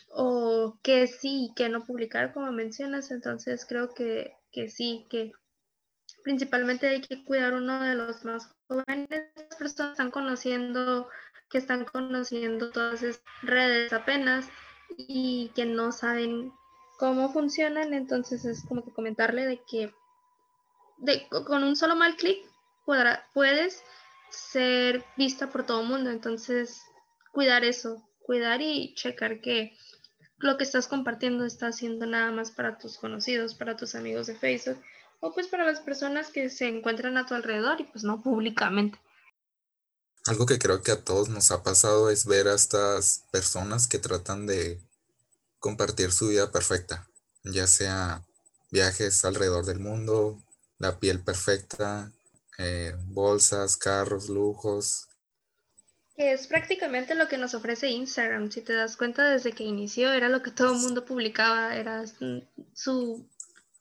o 0.09 0.79
qué 0.81 1.05
sí 1.07 1.47
y 1.49 1.53
qué 1.53 1.67
no 1.67 1.83
publicar, 1.83 2.31
como 2.33 2.53
mencionas. 2.53 3.11
Entonces 3.11 3.65
creo 3.65 3.93
que, 3.93 4.37
que 4.53 4.69
sí, 4.69 5.05
que 5.09 5.33
principalmente 6.23 6.87
hay 6.87 7.01
que 7.01 7.25
cuidar 7.25 7.55
uno 7.55 7.81
de 7.83 7.95
los 7.95 8.23
más 8.23 8.55
jóvenes. 8.69 9.09
Las 9.35 9.57
personas 9.57 9.91
están 9.91 10.11
conociendo, 10.11 11.09
que 11.49 11.57
están 11.57 11.83
conociendo 11.83 12.71
todas 12.71 13.03
esas 13.03 13.21
redes 13.41 13.91
apenas 13.91 14.49
y 14.97 15.51
que 15.55 15.65
no 15.65 15.91
saben 15.91 16.51
cómo 16.97 17.31
funcionan. 17.31 17.93
Entonces 17.93 18.45
es 18.45 18.63
como 18.65 18.83
que 18.83 18.91
comentarle 18.91 19.45
de 19.45 19.61
que 19.63 19.93
de, 20.97 21.27
con 21.29 21.63
un 21.63 21.75
solo 21.75 21.95
mal 21.95 22.15
clic 22.15 22.37
puedes 23.33 23.83
ser 24.29 25.03
vista 25.17 25.49
por 25.49 25.65
todo 25.65 25.81
el 25.81 25.87
mundo. 25.87 26.09
Entonces, 26.09 26.81
cuidar 27.31 27.63
eso, 27.63 28.03
cuidar 28.21 28.61
y 28.61 28.93
checar 28.95 29.41
que 29.41 29.77
lo 30.37 30.57
que 30.57 30.63
estás 30.63 30.87
compartiendo 30.87 31.45
está 31.45 31.67
haciendo 31.67 32.05
nada 32.05 32.31
más 32.31 32.51
para 32.51 32.77
tus 32.77 32.97
conocidos, 32.97 33.55
para 33.55 33.77
tus 33.77 33.95
amigos 33.95 34.27
de 34.27 34.35
Facebook 34.35 34.81
o 35.21 35.33
pues 35.33 35.47
para 35.47 35.65
las 35.65 35.79
personas 35.79 36.29
que 36.29 36.49
se 36.49 36.67
encuentran 36.67 37.17
a 37.17 37.25
tu 37.25 37.33
alrededor 37.33 37.81
y 37.81 37.85
pues 37.85 38.03
no 38.03 38.21
públicamente. 38.21 38.99
Algo 40.27 40.45
que 40.47 40.57
creo 40.57 40.81
que 40.81 40.91
a 40.91 41.03
todos 41.03 41.29
nos 41.29 41.51
ha 41.51 41.61
pasado 41.61 42.09
es 42.09 42.25
ver 42.25 42.47
a 42.47 42.55
estas 42.55 43.25
personas 43.31 43.87
que 43.87 43.99
tratan 43.99 44.47
de 44.47 44.79
compartir 45.59 46.11
su 46.11 46.29
vida 46.29 46.51
perfecta, 46.51 47.07
ya 47.43 47.67
sea 47.67 48.23
viajes 48.71 49.23
alrededor 49.23 49.65
del 49.65 49.79
mundo, 49.79 50.41
la 50.79 50.99
piel 50.99 51.19
perfecta, 51.19 52.11
eh, 52.57 52.95
bolsas, 53.05 53.77
carros, 53.77 54.29
lujos. 54.29 55.07
Que 56.15 56.33
es 56.33 56.47
prácticamente 56.47 57.13
lo 57.13 57.27
que 57.27 57.37
nos 57.37 57.53
ofrece 57.53 57.89
Instagram. 57.89 58.49
Si 58.49 58.61
te 58.61 58.73
das 58.73 58.97
cuenta, 58.97 59.29
desde 59.29 59.51
que 59.51 59.63
inició 59.63 60.11
era 60.11 60.29
lo 60.29 60.41
que 60.41 60.51
todo 60.51 60.73
el 60.73 60.79
mundo 60.79 61.05
publicaba, 61.05 61.75
era 61.75 62.03
su, 62.73 63.29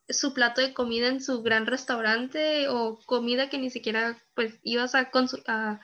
su 0.08 0.34
plato 0.34 0.60
de 0.60 0.74
comida 0.74 1.08
en 1.08 1.22
su 1.22 1.42
gran 1.42 1.66
restaurante 1.66 2.68
o 2.68 2.98
comida 3.06 3.48
que 3.48 3.58
ni 3.58 3.70
siquiera 3.70 4.18
pues 4.34 4.54
ibas 4.62 4.94
a, 4.94 5.10
a, 5.46 5.80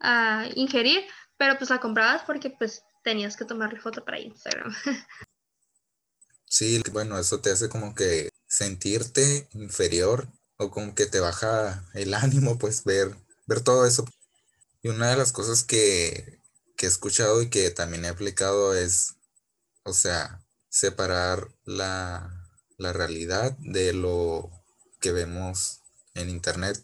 a 0.00 0.46
ingerir, 0.54 1.04
pero 1.36 1.56
pues 1.58 1.70
la 1.70 1.80
comprabas 1.80 2.22
porque 2.26 2.50
pues 2.50 2.82
tenías 3.02 3.36
que 3.36 3.44
tomarle 3.44 3.80
foto 3.80 4.04
para 4.04 4.20
Instagram. 4.20 4.74
Sí, 6.50 6.82
bueno, 6.92 7.18
eso 7.18 7.40
te 7.40 7.50
hace 7.50 7.68
como 7.68 7.94
que 7.94 8.30
sentirte 8.46 9.46
inferior 9.52 10.28
o 10.56 10.70
como 10.70 10.94
que 10.94 11.04
te 11.04 11.20
baja 11.20 11.84
el 11.94 12.14
ánimo, 12.14 12.58
pues 12.58 12.84
ver, 12.84 13.14
ver 13.46 13.60
todo 13.60 13.84
eso. 13.86 14.06
Y 14.82 14.88
una 14.88 15.10
de 15.10 15.16
las 15.16 15.32
cosas 15.32 15.62
que, 15.62 16.40
que 16.76 16.86
he 16.86 16.88
escuchado 16.88 17.42
y 17.42 17.50
que 17.50 17.70
también 17.70 18.04
he 18.06 18.08
aplicado 18.08 18.74
es, 18.74 19.16
o 19.84 19.92
sea, 19.92 20.40
separar 20.70 21.48
la, 21.64 22.48
la 22.78 22.92
realidad 22.92 23.56
de 23.58 23.92
lo 23.92 24.50
que 25.00 25.12
vemos 25.12 25.82
en 26.14 26.30
internet 26.30 26.82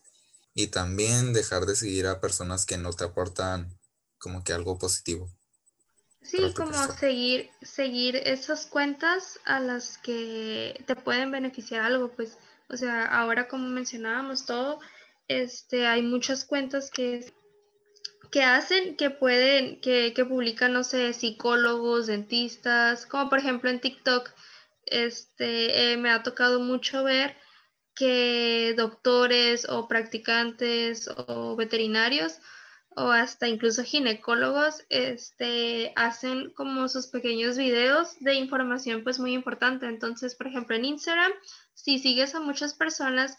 y 0.55 0.69
también 0.69 1.33
dejar 1.33 1.67
de 1.67 1.77
seguir 1.77 2.07
a 2.07 2.21
personas 2.21 2.65
que 2.65 2.79
no 2.79 2.93
te 2.93 3.05
aportan 3.05 3.79
como 4.19 4.45
que 4.45 4.53
algo 4.53 4.79
positivo. 4.79 5.29
Sí, 6.23 6.55
como 6.57 6.73
seguir, 6.93 7.51
seguir 7.61 8.17
esas 8.17 8.65
cuentas 8.65 9.39
a 9.45 9.61
las 9.61 9.99
que 9.99 10.83
te 10.87 10.97
pueden 10.97 11.31
beneficiar 11.31 11.83
algo, 11.83 12.13
pues 12.13 12.39
o 12.69 12.77
sea, 12.77 13.05
ahora 13.05 13.47
como 13.47 13.69
mencionábamos 13.69 14.47
todo, 14.47 14.81
este, 15.29 15.87
hay 15.87 16.03
muchas 16.03 16.45
cuentas 16.45 16.91
que, 16.91 17.33
que 18.31 18.43
hacen, 18.43 18.97
que 18.97 19.11
pueden, 19.11 19.81
que, 19.81 20.15
que 20.15 20.25
publican, 20.25 20.73
no 20.73 20.83
sé, 20.83 21.13
psicólogos, 21.13 22.07
dentistas, 22.07 23.07
como 23.07 23.29
por 23.29 23.39
ejemplo 23.39 23.71
en 23.71 23.81
TikTok, 23.81 24.31
este, 24.87 25.93
eh, 25.93 25.97
me 25.97 26.11
ha 26.11 26.23
tocado 26.23 26.61
mucho 26.61 27.05
ver 27.05 27.37
que 27.95 28.75
doctores 28.77 29.69
o 29.69 29.89
practicantes 29.89 31.09
o 31.27 31.57
veterinarios 31.57 32.41
o 32.97 33.11
hasta 33.11 33.49
incluso 33.49 33.83
ginecólogos 33.83 34.85
este, 34.89 35.93
hacen 35.97 36.51
como 36.51 36.89
sus 36.89 37.09
pequeños 37.09 37.57
videos 37.57 38.19
de 38.21 38.35
información 38.35 39.03
pues 39.03 39.19
muy 39.19 39.33
importante. 39.33 39.87
Entonces, 39.87 40.35
por 40.35 40.47
ejemplo, 40.47 40.77
en 40.77 40.85
Instagram, 40.85 41.33
si 41.75 41.99
sigues 41.99 42.35
a 42.35 42.41
muchas 42.41 42.75
personas 42.75 43.37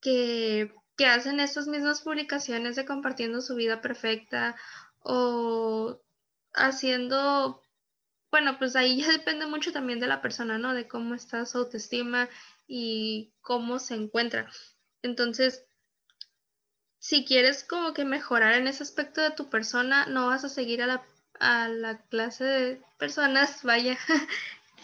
que, 0.00 0.74
que 0.96 1.06
hacen 1.06 1.40
estas 1.40 1.68
mismas 1.68 2.02
publicaciones 2.02 2.76
de 2.76 2.84
compartiendo 2.84 3.40
su 3.40 3.54
vida 3.54 3.80
perfecta 3.80 4.56
o 5.00 6.00
haciendo, 6.52 7.62
bueno, 8.30 8.58
pues 8.58 8.76
ahí 8.76 9.00
ya 9.00 9.08
depende 9.12 9.46
mucho 9.46 9.72
también 9.72 10.00
de 10.00 10.06
la 10.06 10.20
persona, 10.20 10.58
¿no? 10.58 10.74
De 10.74 10.86
cómo 10.86 11.14
está 11.14 11.46
su 11.46 11.58
autoestima 11.58 12.28
y 12.66 13.32
cómo 13.40 13.78
se 13.78 13.94
encuentra. 13.94 14.50
Entonces, 15.02 15.64
si 16.98 17.24
quieres 17.24 17.64
como 17.64 17.92
que 17.94 18.04
mejorar 18.04 18.54
en 18.54 18.68
ese 18.68 18.84
aspecto 18.84 19.20
de 19.20 19.32
tu 19.32 19.50
persona, 19.50 20.06
no 20.06 20.28
vas 20.28 20.44
a 20.44 20.48
seguir 20.48 20.82
a 20.82 20.86
la, 20.86 21.02
a 21.40 21.68
la 21.68 22.00
clase 22.02 22.44
de 22.44 22.82
personas, 22.98 23.60
vaya, 23.64 23.98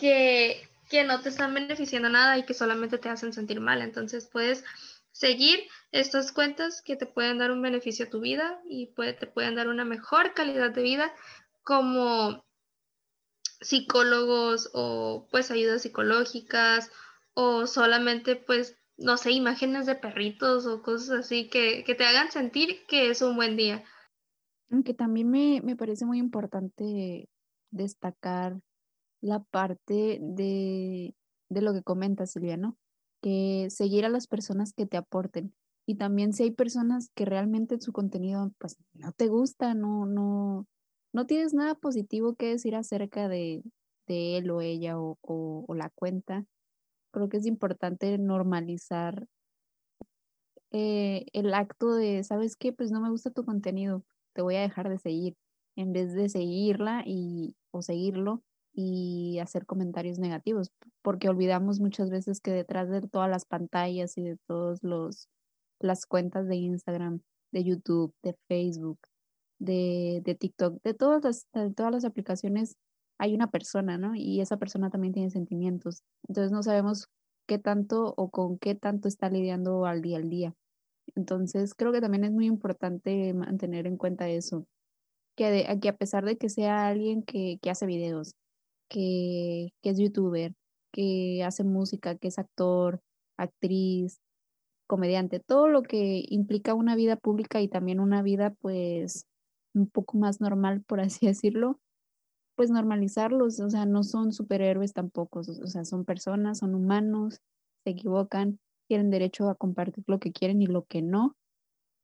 que, 0.01 0.69
que 0.91 1.05
no 1.05 1.21
te 1.21 1.29
están 1.29 1.55
beneficiando 1.55 2.09
nada 2.09 2.37
y 2.37 2.45
que 2.45 2.55
solamente 2.55 2.99
te 2.99 3.09
hacen 3.09 3.33
sentir 3.33 3.61
mal. 3.61 3.83
Entonces 3.83 4.27
puedes 4.27 4.65
seguir 5.13 5.61
estas 5.93 6.33
cuentas 6.33 6.83
que 6.83 6.97
te 6.97 7.07
pueden 7.07 7.39
dar 7.39 7.51
un 7.51 7.63
beneficio 7.63 8.07
a 8.07 8.11
tu 8.11 8.21
vida 8.21 8.61
y 8.69 8.87
te 8.97 9.27
pueden 9.27 9.55
dar 9.55 9.69
una 9.69 9.85
mejor 9.85 10.35
calidad 10.35 10.71
de 10.71 10.83
vida 10.83 11.13
como 11.63 12.45
psicólogos 13.61 14.71
o 14.75 15.27
pues 15.31 15.51
ayudas 15.51 15.83
psicológicas 15.83 16.91
o 17.39 17.67
solamente 17.67 18.37
pues 18.37 18.77
no 18.97 19.17
sé, 19.17 19.31
imágenes 19.31 19.87
de 19.87 19.95
perritos 19.95 20.67
o 20.67 20.83
cosas 20.83 21.21
así 21.21 21.49
que, 21.49 21.85
te 21.87 22.05
hagan 22.05 22.33
sentir 22.33 22.85
que 22.89 23.11
es 23.11 23.23
un 23.23 23.37
buen 23.37 23.57
día. 23.57 23.85
Aunque 24.71 24.93
también 24.93 25.31
me, 25.31 25.61
me 25.63 25.77
parece 25.77 26.05
muy 26.05 26.19
importante 26.19 27.29
destacar 27.71 28.59
la 29.21 29.39
parte 29.39 30.19
de 30.21 31.15
de 31.49 31.63
lo 31.63 31.73
que 31.73 31.83
comenta 31.83 32.27
Silvia, 32.27 32.57
¿no? 32.57 32.77
Que 33.23 33.69
seguir 33.71 34.05
a 34.05 34.09
las 34.11 34.27
personas 34.27 34.73
que 34.73 34.87
te 34.87 34.97
aporten. 34.97 35.55
Y 35.87 35.97
también 35.97 36.33
si 36.33 36.45
hay 36.45 36.51
personas 36.51 37.11
que 37.15 37.25
realmente 37.25 37.81
su 37.81 37.93
contenido 37.93 38.53
pues 38.59 38.77
no 38.93 39.13
te 39.13 39.29
gusta, 39.29 39.75
no, 39.75 40.07
no, 40.07 40.67
no 41.13 41.27
tienes 41.27 41.55
nada 41.55 41.75
positivo 41.75 42.35
que 42.35 42.51
decir 42.51 42.75
acerca 42.75 43.29
de, 43.29 43.63
él 44.07 44.51
o 44.51 44.61
ella 44.61 44.99
o, 44.99 45.19
o, 45.23 45.75
la 45.75 45.91
cuenta, 45.91 46.45
creo 47.11 47.29
que 47.29 47.39
es 47.39 47.47
importante 47.47 48.17
normalizar 48.19 49.27
eh, 50.71 51.27
el 51.33 51.55
acto 51.55 51.95
de, 51.95 52.23
¿sabes 52.25 52.57
qué? 52.57 52.73
Pues 52.73 52.91
no 52.91 53.01
me 53.01 53.11
gusta 53.11 53.31
tu 53.31 53.45
contenido, 53.45 54.05
te 54.35 54.43
voy 54.43 54.57
a 54.57 54.61
dejar 54.61 54.89
de 54.89 54.99
seguir, 54.99 55.35
en 55.77 55.93
vez 55.93 56.13
de 56.15 56.29
seguirla 56.29 57.03
y, 57.07 57.55
o 57.71 57.83
seguirlo 57.83 58.43
y 58.75 59.39
hacer 59.41 59.67
comentarios 59.67 60.19
negativos, 60.19 60.71
porque 61.03 61.29
olvidamos 61.29 61.81
muchas 61.81 62.11
veces 62.11 62.41
que 62.41 62.53
detrás 62.53 62.91
de 62.91 63.01
todas 63.03 63.31
las 63.31 63.45
pantallas 63.45 64.17
y 64.19 64.23
de 64.23 64.37
todos 64.47 64.83
los 64.83 65.29
las 65.81 66.07
cuentas 66.07 66.49
de 66.49 66.57
Instagram, 66.57 67.21
de 67.53 67.65
YouTube, 67.65 68.13
de 68.23 68.35
Facebook, 68.49 68.99
de, 69.59 70.23
de 70.25 70.35
TikTok, 70.35 70.83
de 70.83 70.95
todas 70.95 71.23
las, 71.25 71.47
de 71.53 71.73
todas 71.73 71.93
las 71.93 72.05
aplicaciones 72.05 72.77
hay 73.19 73.35
una 73.35 73.51
persona, 73.51 73.99
¿no? 73.99 74.15
Y 74.15 74.41
esa 74.41 74.57
persona 74.57 74.91
también 74.91 75.13
tiene 75.13 75.31
sentimientos. 75.31 76.03
Entonces 76.29 76.53
no 76.53 76.63
sabemos 76.63 77.09
qué 77.47 77.59
tanto 77.59 78.15
o 78.17 78.31
con 78.31 78.59
qué 78.59 78.75
tanto 78.75 79.09
está 79.09 79.29
lidiando 79.31 79.87
al 79.87 80.03
día 80.03 80.19
al 80.19 80.29
día. 80.31 80.55
Entonces 81.17 81.75
creo 81.75 81.93
que 81.93 82.01
también 82.01 82.25
es 82.25 82.33
muy 82.33 82.47
importante 82.47 83.33
mantener 83.35 83.87
en 83.87 83.97
cuenta 83.97 84.29
eso, 84.29 84.67
que, 85.37 85.67
a 85.67 85.97
pesar 85.97 86.25
de 86.25 86.37
que 86.37 86.49
sea 86.49 86.89
alguien 86.89 87.23
que, 87.23 87.59
que 87.63 87.71
hace 87.71 87.87
videos, 87.87 88.35
que, 88.89 89.71
que, 89.83 89.91
es 89.91 89.99
youtuber, 89.99 90.55
que 90.93 91.43
hace 91.45 91.65
música, 91.65 92.17
que 92.17 92.29
es 92.29 92.39
actor, 92.39 93.01
actriz, 93.37 94.21
comediante, 94.87 95.41
todo 95.41 95.69
lo 95.69 95.83
que 95.83 96.25
implica 96.29 96.75
una 96.75 96.97
vida 96.97 97.17
pública 97.17 97.61
y 97.61 97.69
también 97.69 98.01
una 98.01 98.23
vida 98.23 98.55
pues 98.61 99.27
un 99.75 99.89
poco 99.89 100.19
más 100.19 100.41
normal, 100.41 100.83
por 100.87 101.01
así 101.01 101.27
decirlo, 101.27 101.81
pues 102.59 102.71
normalizarlos, 102.71 103.61
o 103.61 103.71
sea, 103.71 103.87
no 103.87 104.03
son 104.03 104.33
superhéroes 104.33 104.93
tampoco, 104.93 105.39
o 105.39 105.67
sea, 105.69 105.85
son 105.85 106.05
personas, 106.05 106.59
son 106.59 106.75
humanos, 106.75 107.41
se 107.85 107.91
equivocan, 107.91 108.59
tienen 108.89 109.11
derecho 109.11 109.49
a 109.49 109.55
compartir 109.55 110.03
lo 110.09 110.19
que 110.19 110.33
quieren 110.33 110.61
y 110.61 110.67
lo 110.67 110.85
que 110.85 111.01
no, 111.01 111.37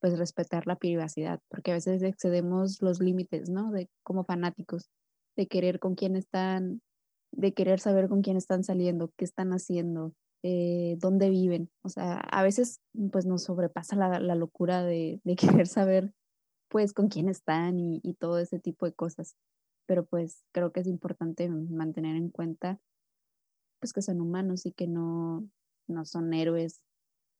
pues 0.00 0.16
respetar 0.16 0.68
la 0.68 0.76
privacidad, 0.76 1.40
porque 1.48 1.72
a 1.72 1.74
veces 1.74 2.04
excedemos 2.04 2.80
los 2.82 3.00
límites, 3.00 3.50
¿no? 3.50 3.72
De 3.72 3.90
como 4.04 4.22
fanáticos, 4.22 4.90
de 5.36 5.48
querer 5.48 5.80
con 5.80 5.96
quién 5.96 6.14
están, 6.14 6.80
de 7.32 7.52
querer 7.52 7.80
saber 7.80 8.08
con 8.08 8.22
quién 8.22 8.36
están 8.36 8.62
saliendo, 8.62 9.10
qué 9.16 9.24
están 9.24 9.50
haciendo, 9.50 10.12
eh, 10.44 10.94
dónde 11.00 11.30
viven. 11.30 11.68
O 11.82 11.88
sea, 11.88 12.18
a 12.18 12.44
veces 12.44 12.78
pues 13.10 13.26
nos 13.26 13.42
sobrepasa 13.42 13.96
la, 13.96 14.34
locura 14.36 14.84
de, 14.84 15.20
querer 15.64 15.66
saber 15.66 16.12
pues 16.68 16.92
con 16.92 17.08
quién 17.08 17.28
están 17.28 17.76
y 17.76 18.14
todo 18.20 18.38
ese 18.38 18.60
tipo 18.60 18.86
de 18.86 18.92
cosas 18.92 19.34
pero 19.86 20.04
pues 20.04 20.44
creo 20.52 20.72
que 20.72 20.80
es 20.80 20.86
importante 20.86 21.48
mantener 21.48 22.16
en 22.16 22.30
cuenta 22.30 22.80
pues 23.84 23.92
que 23.92 24.00
son 24.00 24.20
humanos 24.22 24.64
y 24.64 24.72
que 24.72 24.86
no, 24.86 25.46
no 25.88 26.06
son 26.06 26.32
héroes, 26.32 26.80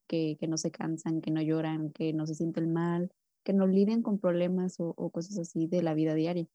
que, 0.07 0.37
que, 0.39 0.47
no 0.47 0.59
se 0.59 0.71
cansan, 0.71 1.23
que 1.23 1.31
no 1.31 1.41
lloran, 1.41 1.91
que 1.91 2.13
no 2.13 2.27
se 2.27 2.35
sienten 2.35 2.71
mal, 2.71 3.11
que 3.45 3.55
no 3.55 3.67
lidian 3.67 4.03
con 4.03 4.19
problemas 4.19 4.77
o, 4.79 4.95
cosas 5.11 5.39
así 5.39 5.67
de 5.67 5.83
la 5.83 5.95
vida 5.95 6.15
diaria. 6.15 6.47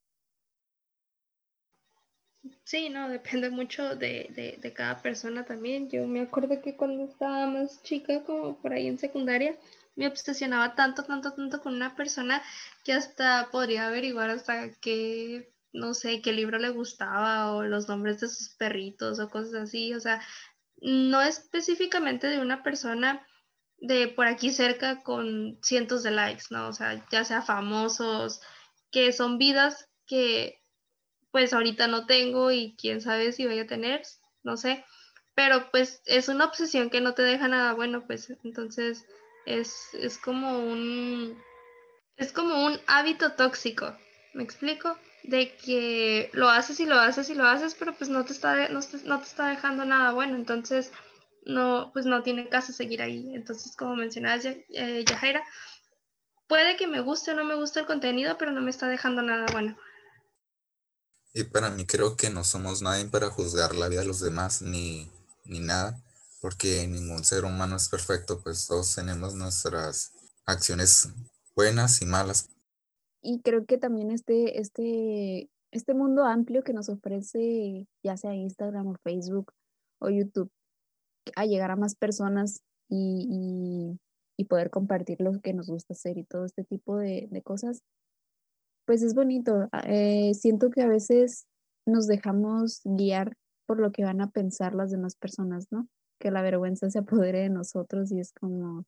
Sí, 2.64 2.90
no, 2.90 3.10
depende 3.10 3.50
mucho 3.50 3.96
de, 3.96 4.30
de, 4.36 4.60
de, 4.62 4.74
cada 4.74 5.02
persona 5.02 5.44
también. 5.44 5.90
Yo 5.90 6.08
me 6.08 6.22
acuerdo 6.22 6.62
que 6.62 6.78
cuando 6.78 7.06
estaba 7.06 7.48
más 7.48 7.82
chica, 7.82 8.24
como 8.24 8.62
por 8.62 8.74
ahí 8.74 8.86
en 8.86 9.00
secundaria, 9.00 9.58
me 9.96 10.08
obsesionaba 10.08 10.76
tanto, 10.76 11.04
tanto, 11.04 11.34
tanto 11.34 11.62
con 11.62 11.74
una 11.74 11.96
persona 11.96 12.44
que 12.84 12.94
hasta 12.94 13.50
podría 13.52 13.88
averiguar 13.88 14.30
hasta 14.30 14.72
qué 14.80 15.52
no 15.74 15.94
sé, 15.94 16.22
qué 16.22 16.34
libro 16.34 16.58
le 16.58 16.70
gustaba 16.70 17.54
o 17.54 17.64
los 17.64 17.88
nombres 17.88 18.20
de 18.20 18.28
sus 18.28 18.50
perritos 18.50 19.20
o 19.20 19.30
cosas 19.30 19.54
así, 19.56 19.94
o 19.94 20.00
sea, 20.00 20.22
no 20.82 21.22
específicamente 21.22 22.28
de 22.28 22.40
una 22.40 22.64
persona 22.64 23.26
de 23.78 24.08
por 24.08 24.28
aquí 24.28 24.52
cerca 24.52 25.04
con 25.04 25.58
cientos 25.62 26.04
de 26.04 26.12
likes, 26.12 26.46
¿no? 26.50 26.68
O 26.68 26.74
sea, 26.74 27.06
ya 27.12 27.24
sea 27.24 27.42
famosos, 27.42 28.42
que 28.92 29.14
son 29.14 29.38
vidas 29.38 29.90
que 30.06 30.62
pues 31.32 31.54
ahorita 31.54 31.88
no 31.88 32.06
tengo 32.06 32.52
y 32.52 32.76
quién 32.78 33.02
sabe 33.02 33.32
si 33.32 33.46
voy 33.46 33.60
a 33.60 33.68
tener, 33.68 34.02
no 34.44 34.58
sé, 34.58 34.84
pero 35.36 35.70
pues 35.72 36.02
es 36.06 36.28
una 36.28 36.46
obsesión 36.46 36.90
que 36.90 37.02
no 37.02 37.14
te 37.14 37.22
deja 37.22 37.48
nada 37.48 37.74
bueno, 37.74 38.06
pues 38.08 38.34
entonces 38.44 39.06
es, 39.46 39.94
es 39.94 40.18
como 40.18 40.60
un, 40.60 41.42
es 42.18 42.34
como 42.34 42.66
un 42.66 42.80
hábito 42.88 43.34
tóxico, 43.34 43.96
¿me 44.34 44.44
explico? 44.44 44.98
De 45.24 45.56
que 45.56 46.30
lo 46.34 46.50
haces 46.50 46.80
y 46.80 46.86
lo 46.86 47.00
haces 47.00 47.30
y 47.30 47.36
lo 47.36 47.46
haces, 47.46 47.76
pero 47.76 47.96
pues 47.96 48.10
no 48.10 48.26
te 48.26 48.34
está, 48.34 48.70
no, 48.70 48.80
te 48.82 48.98
está 49.26 49.50
dejando 49.50 49.86
nada 49.86 50.12
bueno, 50.12 50.36
entonces 50.36 50.92
no, 51.46 51.92
pues 51.94 52.06
no 52.06 52.24
tiene 52.24 52.50
caso 52.50 52.74
seguir 52.74 53.02
ahí. 53.02 53.36
Entonces, 53.36 53.76
como 53.76 53.96
mencionabas, 53.96 54.46
eh, 54.46 55.06
Yajaira, 55.08 55.44
puede 56.48 56.78
que 56.78 56.88
me 56.88 57.02
guste 57.02 57.32
o 57.32 57.36
no 57.36 57.44
me 57.44 57.56
guste 57.56 57.80
el 57.80 57.86
contenido, 57.86 58.38
pero 58.38 58.52
no 58.52 58.62
me 58.62 58.72
está 58.72 58.88
dejando 58.88 59.22
nada 59.22 59.46
bueno. 59.52 59.78
Y 61.34 61.44
para 61.44 61.70
mí 61.70 61.86
creo 61.86 62.18
que 62.18 62.30
no 62.30 62.44
somos 62.44 62.82
nadie 62.82 63.06
para 63.06 63.30
juzgar 63.30 63.76
la 63.76 63.88
vida 63.88 64.02
de 64.02 64.08
los 64.08 64.20
demás 64.20 64.62
ni, 64.62 65.10
ni 65.46 65.60
nada, 65.60 66.02
porque 66.42 66.88
ningún 66.88 67.24
ser 67.24 67.46
humano 67.46 67.76
es 67.76 67.88
perfecto, 67.88 68.42
pues 68.42 68.66
todos 68.68 68.96
tenemos 68.96 69.36
nuestras 69.36 70.12
acciones 70.46 71.10
buenas 71.56 72.02
y 72.02 72.06
malas, 72.06 72.50
y 73.22 73.42
creo 73.42 73.66
que 73.66 73.78
también 73.78 74.12
este, 74.12 74.60
este, 74.60 75.50
este 75.72 75.94
mundo 75.94 76.26
amplio 76.26 76.64
que 76.64 76.74
nos 76.74 76.90
ofrece 76.90 77.88
ya 78.04 78.18
sea 78.18 78.36
Instagram 78.36 78.88
o 78.88 78.96
Facebook 79.04 79.54
o 80.00 80.10
YouTube, 80.10 80.52
a 81.36 81.46
llegar 81.46 81.72
a 81.72 81.76
más 81.76 81.96
personas 81.96 82.62
y, 82.90 83.98
y, 84.38 84.46
poder 84.46 84.70
compartir 84.70 85.22
lo 85.22 85.40
que 85.42 85.54
nos 85.54 85.68
gusta 85.68 85.94
hacer 85.94 86.18
y 86.18 86.24
todo 86.24 86.46
este 86.46 86.64
tipo 86.64 86.98
de, 86.98 87.28
de 87.30 87.42
cosas, 87.42 87.84
pues 88.86 89.04
es 89.04 89.14
bonito. 89.14 89.68
Ah, 89.72 89.84
eh, 89.86 90.34
siento 90.34 90.72
que 90.72 90.82
a 90.82 90.88
veces 90.88 91.46
nos 91.86 92.08
dejamos 92.08 92.82
guiar 92.86 93.36
por 93.68 93.80
lo 93.80 93.92
que 93.92 94.04
van 94.04 94.22
a 94.22 94.32
pensar 94.32 94.74
las 94.74 94.90
demás 94.92 95.16
personas, 95.16 95.68
¿no? 95.72 95.88
Que 96.20 96.32
la 96.32 96.42
vergüenza 96.42 96.90
se 96.90 97.00
apodere 97.00 97.42
de 97.42 97.50
nosotros 97.50 98.12
y 98.12 98.20
es 98.20 98.32
como, 98.32 98.86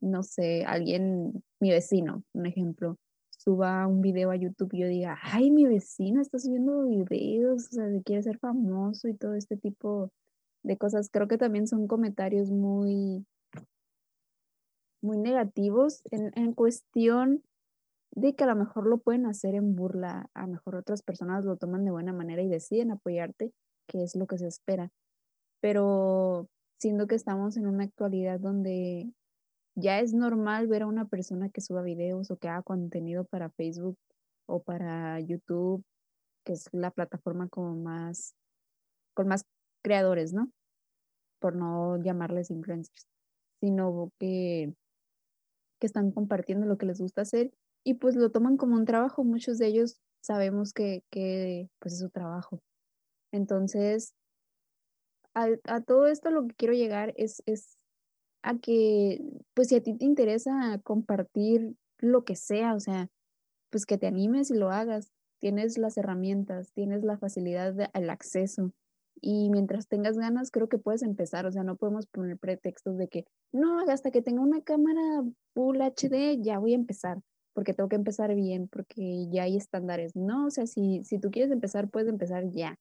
no 0.00 0.22
sé, 0.22 0.64
alguien, 0.64 1.42
mi 1.60 1.70
vecino, 1.70 2.22
un 2.34 2.46
ejemplo, 2.46 2.98
suba 3.44 3.86
un 3.86 4.00
video 4.00 4.30
a 4.30 4.36
YouTube 4.36 4.72
y 4.72 4.80
yo 4.80 4.88
diga, 4.88 5.18
ay, 5.22 5.50
mi 5.50 5.66
vecino 5.66 6.20
está 6.20 6.38
subiendo 6.38 6.82
videos, 6.84 7.68
o 7.68 7.72
sea, 7.72 7.86
quiere 8.04 8.22
ser 8.22 8.38
famoso 8.38 9.08
y 9.08 9.14
todo 9.14 9.34
este 9.34 9.56
tipo 9.56 10.10
de 10.62 10.76
cosas. 10.78 11.10
Creo 11.10 11.28
que 11.28 11.38
también 11.38 11.66
son 11.66 11.86
comentarios 11.86 12.50
muy, 12.50 13.26
muy 15.02 15.18
negativos 15.18 16.02
en, 16.10 16.32
en 16.34 16.54
cuestión 16.54 17.42
de 18.12 18.34
que 18.34 18.44
a 18.44 18.46
lo 18.46 18.56
mejor 18.56 18.86
lo 18.86 18.98
pueden 18.98 19.26
hacer 19.26 19.54
en 19.54 19.74
burla, 19.74 20.30
a 20.34 20.46
lo 20.46 20.52
mejor 20.52 20.76
otras 20.76 21.02
personas 21.02 21.44
lo 21.44 21.56
toman 21.56 21.84
de 21.84 21.90
buena 21.90 22.12
manera 22.12 22.42
y 22.42 22.48
deciden 22.48 22.92
apoyarte, 22.92 23.52
que 23.86 24.02
es 24.02 24.16
lo 24.16 24.26
que 24.26 24.38
se 24.38 24.46
espera. 24.46 24.90
Pero 25.60 26.48
siendo 26.78 27.06
que 27.06 27.14
estamos 27.14 27.56
en 27.56 27.66
una 27.66 27.84
actualidad 27.84 28.40
donde 28.40 29.12
ya 29.74 30.00
es 30.00 30.14
normal 30.14 30.66
ver 30.68 30.82
a 30.82 30.86
una 30.86 31.06
persona 31.06 31.48
que 31.48 31.60
suba 31.60 31.82
videos 31.82 32.30
o 32.30 32.36
que 32.36 32.48
haga 32.48 32.62
contenido 32.62 33.24
para 33.24 33.50
Facebook 33.50 33.98
o 34.46 34.62
para 34.62 35.20
YouTube, 35.20 35.84
que 36.44 36.52
es 36.52 36.68
la 36.72 36.90
plataforma 36.90 37.48
como 37.48 37.74
más, 37.74 38.34
con 39.14 39.28
más 39.28 39.44
creadores, 39.82 40.32
¿no? 40.32 40.50
Por 41.40 41.56
no 41.56 42.00
llamarles 42.02 42.50
influencers, 42.50 43.06
sino 43.60 44.10
que, 44.18 44.72
que 45.80 45.86
están 45.86 46.12
compartiendo 46.12 46.66
lo 46.66 46.78
que 46.78 46.86
les 46.86 47.00
gusta 47.00 47.22
hacer 47.22 47.52
y 47.84 47.94
pues 47.94 48.16
lo 48.16 48.30
toman 48.30 48.56
como 48.56 48.76
un 48.76 48.84
trabajo. 48.84 49.24
Muchos 49.24 49.58
de 49.58 49.66
ellos 49.66 50.00
sabemos 50.20 50.72
que, 50.72 51.02
que 51.10 51.68
pues 51.80 51.94
es 51.94 52.00
su 52.00 52.10
trabajo. 52.10 52.60
Entonces, 53.32 54.14
a, 55.34 55.48
a 55.64 55.80
todo 55.80 56.06
esto 56.06 56.30
lo 56.30 56.46
que 56.46 56.54
quiero 56.54 56.74
llegar 56.74 57.12
es, 57.16 57.42
es 57.46 57.76
a 58.44 58.58
que, 58.58 59.20
pues 59.54 59.68
si 59.68 59.76
a 59.76 59.82
ti 59.82 59.94
te 59.96 60.04
interesa 60.04 60.78
compartir 60.84 61.74
lo 61.98 62.24
que 62.24 62.36
sea, 62.36 62.74
o 62.74 62.80
sea, 62.80 63.08
pues 63.70 63.86
que 63.86 63.98
te 63.98 64.06
animes 64.06 64.50
y 64.50 64.54
lo 64.54 64.70
hagas. 64.70 65.12
Tienes 65.40 65.78
las 65.78 65.96
herramientas, 65.98 66.72
tienes 66.72 67.04
la 67.04 67.18
facilidad 67.18 67.74
del 67.74 68.10
acceso 68.10 68.72
y 69.20 69.50
mientras 69.50 69.88
tengas 69.88 70.18
ganas 70.18 70.50
creo 70.50 70.68
que 70.68 70.78
puedes 70.78 71.02
empezar, 71.02 71.46
o 71.46 71.52
sea, 71.52 71.62
no 71.64 71.76
podemos 71.76 72.06
poner 72.06 72.38
pretextos 72.38 72.96
de 72.98 73.08
que 73.08 73.24
no, 73.52 73.80
hasta 73.88 74.10
que 74.10 74.22
tenga 74.22 74.42
una 74.42 74.62
cámara 74.62 75.24
Full 75.54 75.80
HD 75.80 76.42
ya 76.42 76.58
voy 76.58 76.72
a 76.72 76.76
empezar, 76.76 77.20
porque 77.54 77.74
tengo 77.74 77.88
que 77.88 77.96
empezar 77.96 78.34
bien, 78.34 78.68
porque 78.68 79.28
ya 79.30 79.44
hay 79.44 79.56
estándares. 79.56 80.16
No, 80.16 80.46
o 80.46 80.50
sea, 80.50 80.66
si, 80.66 81.02
si 81.04 81.18
tú 81.18 81.30
quieres 81.30 81.52
empezar, 81.52 81.88
puedes 81.90 82.08
empezar 82.08 82.50
ya. 82.50 82.76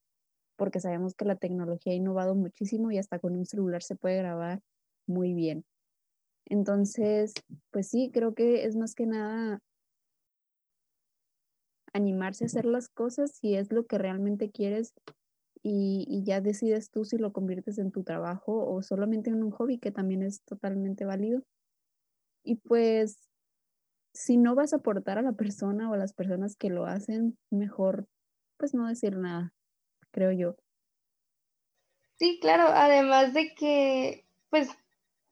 porque 0.58 0.80
sabemos 0.80 1.16
que 1.16 1.26
la 1.26 1.36
tecnología 1.38 1.94
ha 1.94 1.96
innovado 1.96 2.36
muchísimo 2.36 2.92
y 2.92 2.98
hasta 3.00 3.20
con 3.20 3.36
un 3.36 3.46
celular 3.46 3.84
se 3.84 3.96
puede 3.96 4.18
grabar 4.18 4.62
muy 5.08 5.34
bien. 5.34 5.66
Entonces, 6.46 7.34
pues 7.72 7.90
sí, 7.90 8.12
creo 8.14 8.34
que 8.34 8.66
es 8.66 8.76
más 8.76 8.96
que 8.96 9.06
nada 9.06 9.60
animarse 11.94 12.44
a 12.44 12.48
hacer 12.48 12.66
las 12.66 12.90
cosas 12.90 13.32
si 13.36 13.56
es 13.56 13.72
lo 13.72 13.86
que 13.86 13.98
realmente 13.98 14.52
quieres 14.52 14.94
y, 15.62 16.24
ya 16.26 16.42
decides 16.42 16.90
tú 16.90 17.06
si 17.06 17.18
lo 17.18 17.32
conviertes 17.32 17.78
en 17.78 17.92
tu 17.92 18.04
trabajo 18.04 18.68
o 18.68 18.82
solamente 18.82 19.30
en 19.30 19.42
un 19.44 19.52
hobby 19.52 19.78
que 19.78 19.92
también 19.92 20.22
es 20.22 20.42
totalmente 20.42 21.06
válido. 21.06 21.42
Y 22.44 22.56
pues 22.56 23.18
si 24.14 24.38
no 24.38 24.56
vas 24.56 24.74
a 24.74 24.78
aportar 24.78 25.18
a 25.18 25.22
la 25.22 25.32
persona 25.32 25.90
o 25.90 25.94
a 25.94 25.98
las 25.98 26.14
personas 26.14 26.58
que 26.58 26.70
lo 26.70 26.86
hacen, 26.86 27.38
mejor 27.50 28.08
pues 28.58 28.74
no 28.74 28.88
decir 28.88 29.16
nada, 29.18 29.54
creo 30.12 30.32
yo. 30.34 30.56
Sí, 32.18 32.40
claro, 32.42 32.66
además 32.68 33.34
de 33.34 33.54
que 33.56 34.26
pues 34.50 34.70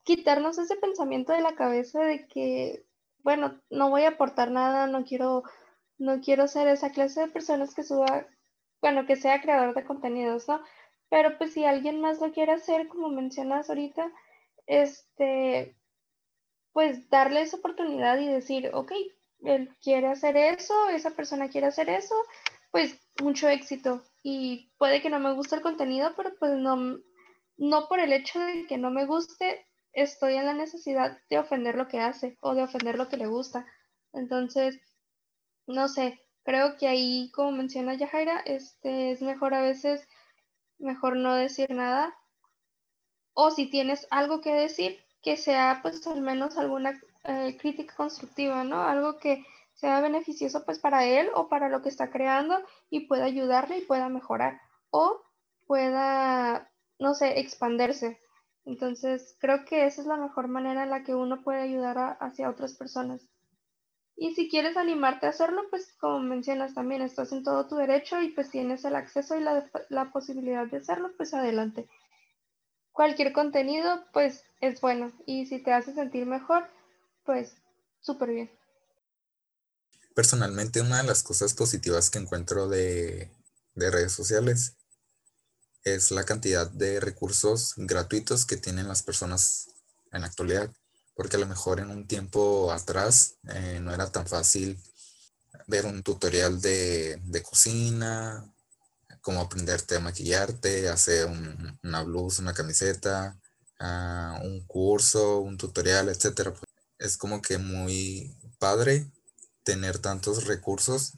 quitarnos 0.04 0.58
ese 0.58 0.76
pensamiento 0.78 1.34
de 1.34 1.42
la 1.42 1.56
cabeza 1.56 2.02
de 2.02 2.28
que, 2.28 2.86
bueno, 3.20 3.62
no 3.70 3.90
voy 3.90 4.04
a 4.04 4.10
aportar 4.10 4.52
nada, 4.52 4.88
no 4.88 5.04
quiero, 5.06 5.44
no 5.98 6.22
quiero 6.22 6.48
ser 6.48 6.68
esa 6.68 6.92
clase 6.92 7.22
de 7.22 7.28
personas 7.28 7.74
que 7.76 7.84
suba 7.84 8.28
bueno, 8.82 9.06
que 9.06 9.16
sea 9.16 9.42
creador 9.42 9.76
de 9.76 9.86
contenidos, 9.86 10.48
¿no? 10.48 10.62
Pero 11.10 11.38
pues 11.38 11.54
si 11.54 11.66
alguien 11.66 12.02
más 12.02 12.20
lo 12.20 12.32
quiere 12.32 12.54
hacer, 12.54 12.88
como 12.88 13.10
mencionas 13.10 13.70
ahorita, 13.70 14.12
este, 14.66 15.78
pues 16.74 17.10
darle 17.10 17.42
esa 17.42 17.58
oportunidad 17.58 18.18
y 18.20 18.28
decir, 18.28 18.72
ok, 18.74 18.92
él 19.44 19.76
quiere 19.82 20.08
hacer 20.08 20.38
eso, 20.38 20.90
esa 20.90 21.12
persona 21.12 21.50
quiere 21.50 21.68
hacer 21.68 21.90
eso, 21.90 22.16
pues 22.72 23.00
mucho 23.22 23.50
éxito. 23.50 24.04
Y 24.24 24.72
puede 24.78 25.02
que 25.02 25.10
no 25.10 25.20
me 25.20 25.34
guste 25.34 25.56
el 25.56 25.62
contenido, 25.62 26.14
pero 26.16 26.32
pues 26.40 26.54
no, 26.54 27.00
no 27.58 27.88
por 27.88 28.00
el 28.00 28.14
hecho 28.14 28.40
de 28.40 28.66
que 28.68 28.78
no 28.78 28.90
me 28.90 29.06
guste, 29.06 29.68
estoy 29.94 30.36
en 30.36 30.46
la 30.46 30.54
necesidad 30.54 31.18
de 31.30 31.40
ofender 31.40 31.76
lo 31.76 31.88
que 31.88 32.00
hace 32.00 32.38
o 32.42 32.56
de 32.56 32.64
ofender 32.64 32.98
lo 32.98 33.10
que 33.10 33.18
le 33.18 33.28
gusta. 33.28 33.66
Entonces, 34.14 34.80
no 35.68 35.88
sé, 35.88 36.22
creo 36.44 36.78
que 36.78 36.88
ahí, 36.88 37.32
como 37.34 37.52
menciona 37.52 37.94
Yajaira, 37.94 38.40
este, 38.40 39.12
es 39.12 39.22
mejor 39.22 39.54
a 39.54 39.62
veces, 39.62 40.08
mejor 40.80 41.16
no 41.16 41.36
decir 41.36 41.72
nada. 41.72 42.16
O 43.34 43.52
si 43.52 43.70
tienes 43.70 44.08
algo 44.12 44.42
que 44.42 44.54
decir, 44.54 45.00
que 45.22 45.38
sea 45.38 45.80
pues 45.82 46.06
al 46.08 46.22
menos 46.22 46.58
alguna 46.58 47.00
eh, 47.24 47.58
crítica 47.60 47.96
constructiva, 47.96 48.64
¿no? 48.64 48.82
Algo 48.82 49.18
que 49.20 49.46
sea 49.74 50.02
beneficioso 50.02 50.66
pues 50.66 50.80
para 50.80 51.06
él 51.06 51.30
o 51.36 51.48
para 51.48 51.70
lo 51.70 51.82
que 51.82 51.90
está 51.90 52.10
creando 52.12 52.60
y 52.90 53.02
pueda 53.08 53.26
ayudarle 53.26 53.78
y 53.78 53.86
pueda 53.86 54.10
mejorar 54.10 54.60
o 54.90 55.22
pueda, 55.68 56.72
no 57.00 57.14
sé, 57.14 57.40
expanderse. 57.40 58.20
Entonces, 58.66 59.36
creo 59.40 59.66
que 59.66 59.86
esa 59.86 60.02
es 60.02 60.08
la 60.08 60.18
mejor 60.18 60.48
manera 60.48 60.84
en 60.84 60.92
la 60.92 61.04
que 61.04 61.16
uno 61.16 61.44
puede 61.44 61.62
ayudar 61.62 62.18
hacia 62.20 62.50
otras 62.50 62.74
personas. 62.76 63.22
Y 64.16 64.36
si 64.36 64.50
quieres 64.50 64.78
animarte 64.78 65.26
a 65.26 65.30
hacerlo, 65.30 65.64
pues 65.70 65.94
como 66.00 66.20
mencionas 66.20 66.76
también, 66.76 67.02
estás 67.02 67.32
en 67.32 67.44
todo 67.44 67.68
tu 67.68 67.76
derecho 67.76 68.22
y 68.22 68.30
pues 68.30 68.52
tienes 68.52 68.86
el 68.86 68.96
acceso 68.96 69.36
y 69.36 69.42
la, 69.42 69.68
la 69.90 70.12
posibilidad 70.12 70.68
de 70.68 70.78
hacerlo, 70.78 71.12
pues 71.18 71.34
adelante. 71.34 71.88
Cualquier 72.92 73.34
contenido, 73.34 74.04
pues 74.14 74.44
es 74.60 74.80
bueno. 74.80 75.12
Y 75.26 75.48
si 75.48 75.64
te 75.64 75.74
hace 75.74 75.94
sentir 75.94 76.28
mejor, 76.28 76.68
pues 77.26 77.56
súper 78.00 78.30
bien. 78.30 78.52
Personalmente, 80.14 80.82
una 80.82 81.02
de 81.02 81.08
las 81.08 81.24
cosas 81.24 81.56
positivas 81.56 82.10
que 82.10 82.20
encuentro 82.20 82.68
de, 82.68 83.32
de 83.76 83.92
redes 83.92 84.12
sociales 84.12 84.76
es 85.84 86.12
la 86.12 86.24
cantidad 86.24 86.70
de 86.70 87.00
recursos 87.00 87.74
gratuitos 87.78 88.46
que 88.46 88.58
tienen 88.58 88.88
las 88.88 89.02
personas 89.04 89.70
en 90.12 90.22
la 90.22 90.28
actualidad 90.28 90.72
porque 91.16 91.36
a 91.36 91.40
lo 91.40 91.46
mejor 91.46 91.80
en 91.80 91.92
un 91.92 92.08
tiempo 92.08 92.72
atrás 92.72 93.36
eh, 93.54 93.80
no 93.82 93.94
era 93.94 94.12
tan 94.12 94.28
fácil 94.28 94.82
ver 95.68 95.86
un 95.86 96.04
tutorial 96.04 96.60
de, 96.62 97.44
cocina, 97.44 98.52
cómo 99.22 99.42
aprenderte 99.42 99.96
a 99.96 100.00
maquillarte, 100.00 100.90
hacer 100.90 101.28
una 101.84 102.04
blusa, 102.04 102.42
una 102.42 102.54
camiseta, 102.54 103.40
un 104.42 104.66
curso, 104.66 105.40
un 105.42 105.58
tutorial, 105.58 106.10
etc. 106.10 106.56
Es 106.98 107.18
como 107.18 107.42
que 107.42 107.58
muy 107.58 108.36
padre 108.58 109.06
tener 109.64 110.00
tantos 110.00 110.46
recursos 110.46 111.14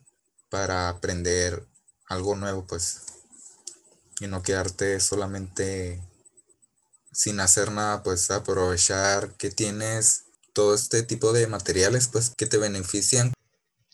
para 0.49 0.89
aprender 0.89 1.65
algo 2.07 2.35
nuevo, 2.35 2.67
pues, 2.67 3.03
y 4.19 4.27
no 4.27 4.43
quedarte 4.43 4.99
solamente 4.99 6.01
sin 7.11 7.39
hacer 7.39 7.71
nada, 7.71 8.03
pues 8.03 8.31
aprovechar 8.31 9.31
que 9.37 9.51
tienes 9.51 10.25
todo 10.53 10.73
este 10.75 11.03
tipo 11.03 11.33
de 11.33 11.47
materiales, 11.47 12.07
pues 12.07 12.31
que 12.35 12.45
te 12.45 12.57
benefician. 12.57 13.33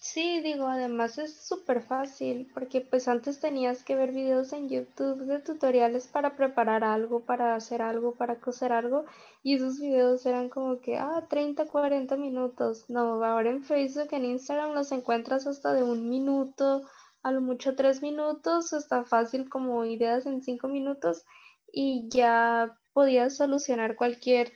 Sí, 0.02 0.42
digo, 0.42 0.68
además 0.68 1.18
es 1.20 1.36
súper 1.36 1.84
fácil, 1.84 2.50
porque 2.54 2.82
pues 2.82 3.08
antes 3.08 3.40
tenías 3.40 3.84
que 3.84 3.96
ver 3.96 4.12
videos 4.12 4.52
en 4.54 4.68
YouTube 4.68 5.26
de 5.26 5.40
tutoriales 5.40 6.08
para 6.08 6.36
preparar 6.36 6.84
algo, 6.84 7.20
para 7.20 7.56
hacer 7.56 7.82
algo, 7.84 8.16
para 8.16 8.40
coser 8.40 8.72
algo, 8.72 9.06
y 9.44 9.56
esos 9.56 9.80
videos 9.80 10.26
eran 10.26 10.50
como 10.50 10.82
que, 10.82 10.98
ah, 10.98 11.28
30, 11.30 11.66
40 11.66 12.18
minutos. 12.18 12.86
No, 12.88 13.24
ahora 13.24 13.52
en 13.52 13.64
Facebook, 13.64 14.10
en 14.12 14.26
Instagram 14.26 14.74
los 14.74 14.92
encuentras 14.92 15.46
hasta 15.46 15.74
de 15.74 15.84
un 15.84 16.10
minuto, 16.10 16.82
a 17.24 17.32
lo 17.32 17.42
mucho 17.42 17.76
tres 17.76 18.02
minutos, 18.02 18.74
está 18.74 19.04
fácil 19.04 19.50
como 19.50 19.86
ideas 19.86 20.26
en 20.26 20.42
cinco 20.42 20.68
minutos, 20.68 21.26
y 21.72 22.08
ya 22.10 22.78
podías 22.94 23.38
solucionar 23.38 23.96
cualquier 23.96 24.52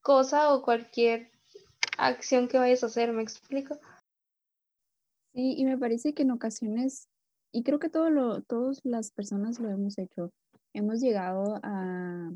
cosa 0.00 0.54
o 0.54 0.62
cualquier 0.62 1.30
acción 1.98 2.48
que 2.48 2.58
vayas 2.58 2.82
a 2.82 2.86
hacer, 2.86 3.12
¿me 3.12 3.22
explico? 3.22 3.74
Sí, 5.34 5.54
y 5.56 5.64
me 5.64 5.78
parece 5.78 6.14
que 6.14 6.22
en 6.22 6.30
ocasiones, 6.30 7.08
y 7.52 7.62
creo 7.62 7.78
que 7.78 7.88
todo 7.88 8.10
lo, 8.10 8.42
todas 8.42 8.80
las 8.84 9.10
personas 9.10 9.60
lo 9.60 9.68
hemos 9.68 9.98
hecho, 9.98 10.32
hemos 10.72 11.00
llegado 11.00 11.60
a, 11.62 12.30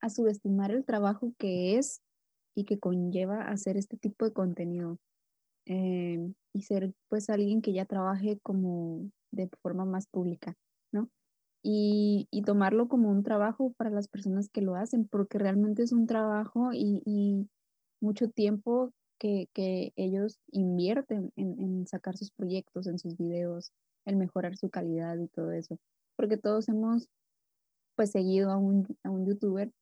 a 0.00 0.10
subestimar 0.10 0.70
el 0.70 0.84
trabajo 0.84 1.32
que 1.38 1.78
es 1.78 2.02
y 2.54 2.64
que 2.64 2.78
conlleva 2.78 3.42
hacer 3.42 3.76
este 3.76 3.96
tipo 3.96 4.24
de 4.24 4.32
contenido. 4.32 4.98
Eh, 5.68 6.32
y 6.54 6.62
ser 6.62 6.92
pues 7.08 7.30
alguien 7.30 7.62
que 7.62 7.72
ya 7.72 7.84
trabaje 7.84 8.38
como 8.42 9.10
de 9.30 9.50
forma 9.62 9.84
más 9.84 10.06
pública, 10.06 10.54
¿no? 10.92 11.10
y, 11.62 12.42
tomarlo 12.46 12.88
como 12.88 13.10
un 13.10 13.22
trabajo 13.22 13.72
para 13.76 13.90
las 13.90 14.08
personas 14.08 14.48
que 14.48 14.62
lo 14.62 14.74
hacen, 14.74 15.06
porque 15.06 15.38
realmente 15.38 15.82
es 15.82 15.92
un 15.92 16.06
trabajo 16.06 16.70
y, 16.72 17.48
mucho 18.00 18.30
tiempo 18.30 18.92
que, 19.18 19.48
ellos 19.96 20.38
invierten 20.52 21.32
en, 21.36 21.86
sacar 21.86 22.16
sus 22.16 22.30
proyectos, 22.30 22.86
en 22.86 22.98
sus 22.98 23.16
videos, 23.16 23.72
en 24.06 24.18
mejorar 24.18 24.56
su 24.56 24.70
calidad 24.70 25.18
y 25.18 25.28
todo 25.28 25.52
eso. 25.52 25.78
Porque 26.16 26.36
todos 26.36 26.68
hemos 26.68 27.08
pues 27.96 28.12
seguido 28.12 28.50
a 28.50 28.56
un, 28.56 28.86
a 29.04 29.10
un 29.10 29.26
youtuber, 29.26 29.72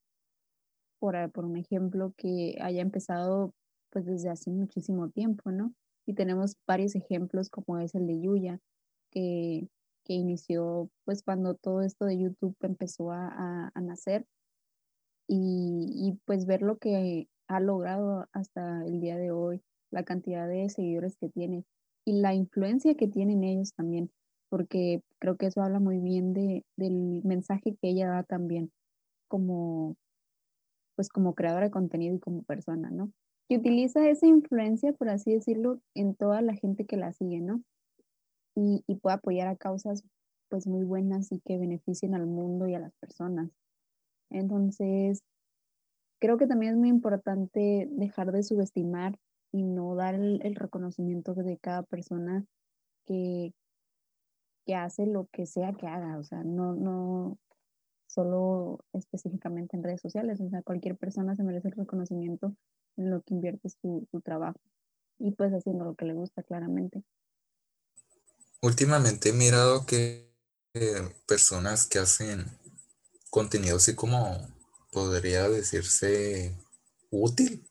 por, 0.99 1.31
por 1.31 1.45
un 1.45 1.57
ejemplo, 1.57 2.13
que 2.17 2.57
haya 2.61 2.81
empezado 2.81 3.53
pues 3.91 4.05
desde 4.05 4.29
hace 4.29 4.49
muchísimo 4.51 5.09
tiempo, 5.09 5.51
¿no? 5.51 5.73
Y 6.05 6.13
tenemos 6.13 6.55
varios 6.67 6.95
ejemplos 6.95 7.49
como 7.49 7.79
es 7.79 7.95
el 7.95 8.07
de 8.07 8.21
Yuya, 8.21 8.59
que 9.11 9.67
que 10.07 10.13
inició 10.13 10.89
pues 11.03 11.21
cuando 11.21 11.55
todo 11.55 11.81
esto 11.81 12.05
de 12.05 12.17
YouTube 12.17 12.55
empezó 12.61 13.11
a, 13.11 13.71
nacer 13.75 14.25
y, 15.27 16.17
pues 16.25 16.45
ver 16.45 16.61
lo 16.61 16.77
que 16.77 17.27
ha 17.49 17.59
logrado 17.59 18.27
hasta 18.31 18.85
el 18.85 19.01
día 19.01 19.17
de 19.17 19.31
hoy, 19.31 19.61
la 19.91 20.03
cantidad 20.03 20.47
de 20.47 20.69
seguidores 20.69 21.17
que 21.17 21.27
tiene 21.29 21.65
y 22.05 22.21
la 22.21 22.33
influencia 22.33 22.95
que 22.95 23.09
tienen 23.09 23.43
ellos 23.43 23.73
también, 23.73 24.09
porque 24.49 25.01
creo 25.19 25.35
que 25.35 25.47
eso 25.47 25.61
habla 25.61 25.79
muy 25.79 25.99
bien 25.99 26.33
de, 26.33 26.63
del 26.77 27.21
mensaje 27.25 27.75
que 27.81 27.89
ella 27.89 28.07
da 28.07 28.23
también 28.23 28.71
como 29.27 29.97
pues 30.95 31.09
como 31.09 31.35
creadora 31.35 31.65
de 31.65 31.71
contenido 31.71 32.15
y 32.15 32.19
como 32.19 32.43
persona, 32.43 32.89
¿no? 32.89 33.11
Y 33.49 33.57
utiliza 33.57 34.09
esa 34.09 34.27
influencia, 34.27 34.93
por 34.93 35.09
así 35.09 35.33
decirlo, 35.33 35.79
en 35.95 36.15
toda 36.15 36.41
la 36.41 36.53
gente 36.53 36.85
que 36.85 36.97
la 36.97 37.13
sigue, 37.13 37.39
¿no? 37.39 37.61
y, 38.57 38.83
y 38.87 38.95
pueda 38.95 39.17
apoyar 39.17 39.47
a 39.47 39.55
causas 39.55 40.03
pues 40.49 40.65
muy 40.65 40.83
buenas 40.83 41.31
y 41.31 41.39
que 41.41 41.59
beneficien 41.59 42.15
al 42.15 42.25
mundo 42.25 42.67
y 42.67 42.73
a 42.73 42.79
las 42.79 42.93
personas. 42.95 43.51
Entonces, 44.31 45.21
creo 46.19 46.37
que 46.37 46.47
también 46.47 46.73
es 46.73 46.77
muy 46.79 46.89
importante 46.89 47.87
dejar 47.91 48.31
de 48.31 48.43
subestimar 48.43 49.19
y 49.51 49.63
no 49.63 49.95
dar 49.95 50.15
el, 50.15 50.55
reconocimiento 50.55 51.35
de 51.35 51.57
cada 51.57 51.83
persona 51.83 52.45
que, 53.05 53.53
que 54.65 54.75
hace 54.75 55.05
lo 55.05 55.27
que 55.31 55.45
sea 55.45 55.73
que 55.73 55.87
haga, 55.87 56.17
o 56.17 56.23
sea, 56.23 56.43
no, 56.43 56.73
no 56.73 57.37
solo 58.07 58.79
específicamente 58.93 59.77
en 59.77 59.83
redes 59.83 60.01
sociales, 60.01 60.41
o 60.41 60.49
sea, 60.49 60.63
cualquier 60.63 60.97
persona 60.97 61.35
se 61.35 61.43
merece 61.43 61.67
el 61.67 61.75
reconocimiento 61.75 62.55
en 62.97 63.11
lo 63.11 63.21
que 63.21 63.33
invierte 63.33 63.69
su, 63.69 64.07
su 64.11 64.21
trabajo 64.21 64.59
y 65.19 65.31
pues 65.31 65.51
haciendo 65.53 65.85
lo 65.85 65.95
que 65.95 66.05
le 66.05 66.13
gusta 66.13 66.43
claramente 66.43 67.03
últimamente 68.61 69.29
he 69.29 69.33
mirado 69.33 69.85
que 69.85 70.27
eh, 70.73 71.15
personas 71.27 71.85
que 71.85 71.99
hacen 71.99 72.45
contenido 73.29 73.77
así 73.77 73.95
como 73.95 74.47
podría 74.91 75.49
decirse 75.49 76.55
útil. 77.09 77.67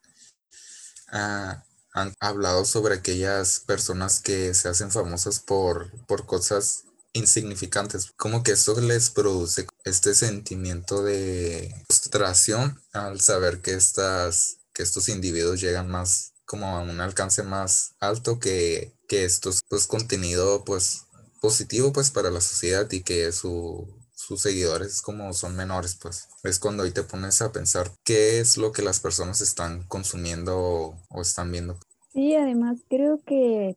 Ah, 1.08 1.62
han 1.92 2.14
hablado 2.20 2.64
sobre 2.64 2.94
aquellas 2.94 3.60
personas 3.60 4.20
que 4.20 4.52
se 4.54 4.68
hacen 4.68 4.90
famosas 4.90 5.40
por, 5.40 5.90
por 6.06 6.26
cosas 6.26 6.84
insignificantes, 7.14 8.12
como 8.16 8.42
que 8.42 8.52
eso 8.52 8.78
les 8.80 9.08
produce 9.08 9.66
este 9.84 10.14
sentimiento 10.14 11.02
de 11.02 11.74
frustración 11.88 12.82
al 12.92 13.20
saber 13.20 13.62
que 13.62 13.72
estas 13.72 14.58
que 14.76 14.82
estos 14.82 15.08
individuos 15.08 15.60
llegan 15.62 15.88
más 15.88 16.34
como 16.44 16.66
a 16.66 16.82
un 16.82 17.00
alcance 17.00 17.42
más 17.42 17.96
alto 17.98 18.38
que, 18.38 18.92
que 19.08 19.24
estos 19.24 19.60
pues 19.70 19.86
contenido 19.86 20.64
pues 20.64 21.06
positivo 21.40 21.92
pues 21.94 22.10
para 22.10 22.30
la 22.30 22.42
sociedad 22.42 22.86
y 22.92 23.02
que 23.02 23.32
su, 23.32 23.88
sus 24.12 24.42
seguidores 24.42 25.00
como 25.00 25.32
son 25.32 25.56
menores 25.56 25.98
pues 26.00 26.28
es 26.44 26.58
cuando 26.58 26.82
ahí 26.82 26.90
te 26.90 27.02
pones 27.02 27.40
a 27.40 27.52
pensar 27.52 27.90
qué 28.04 28.38
es 28.38 28.58
lo 28.58 28.72
que 28.72 28.82
las 28.82 29.00
personas 29.00 29.40
están 29.40 29.82
consumiendo 29.88 30.94
o, 31.08 31.22
están 31.22 31.50
viendo. 31.50 31.78
Sí, 32.12 32.34
además 32.34 32.78
creo 32.88 33.20
que, 33.26 33.76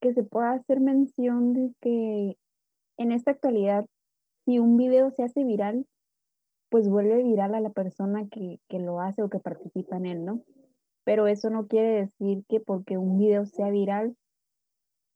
que 0.00 0.14
se 0.14 0.22
puede 0.22 0.48
hacer 0.48 0.78
mención 0.78 1.54
de 1.54 1.72
que 1.80 2.38
en 2.98 3.10
esta 3.10 3.32
actualidad 3.32 3.84
si 4.44 4.60
un 4.60 4.76
video 4.76 5.10
se 5.10 5.24
hace 5.24 5.42
viral, 5.42 5.86
pues 6.68 6.88
vuelve 6.88 7.22
viral 7.22 7.54
a 7.54 7.60
la 7.60 7.70
persona 7.70 8.26
que, 8.28 8.60
que 8.68 8.78
lo 8.78 9.00
hace 9.00 9.22
o 9.22 9.30
que 9.30 9.38
participa 9.38 9.96
en 9.96 10.06
él, 10.06 10.24
¿no? 10.24 10.42
Pero 11.04 11.28
eso 11.28 11.50
no 11.50 11.68
quiere 11.68 11.88
decir 12.18 12.44
que 12.48 12.60
porque 12.60 12.98
un 12.98 13.18
video 13.18 13.46
sea 13.46 13.70
viral 13.70 14.16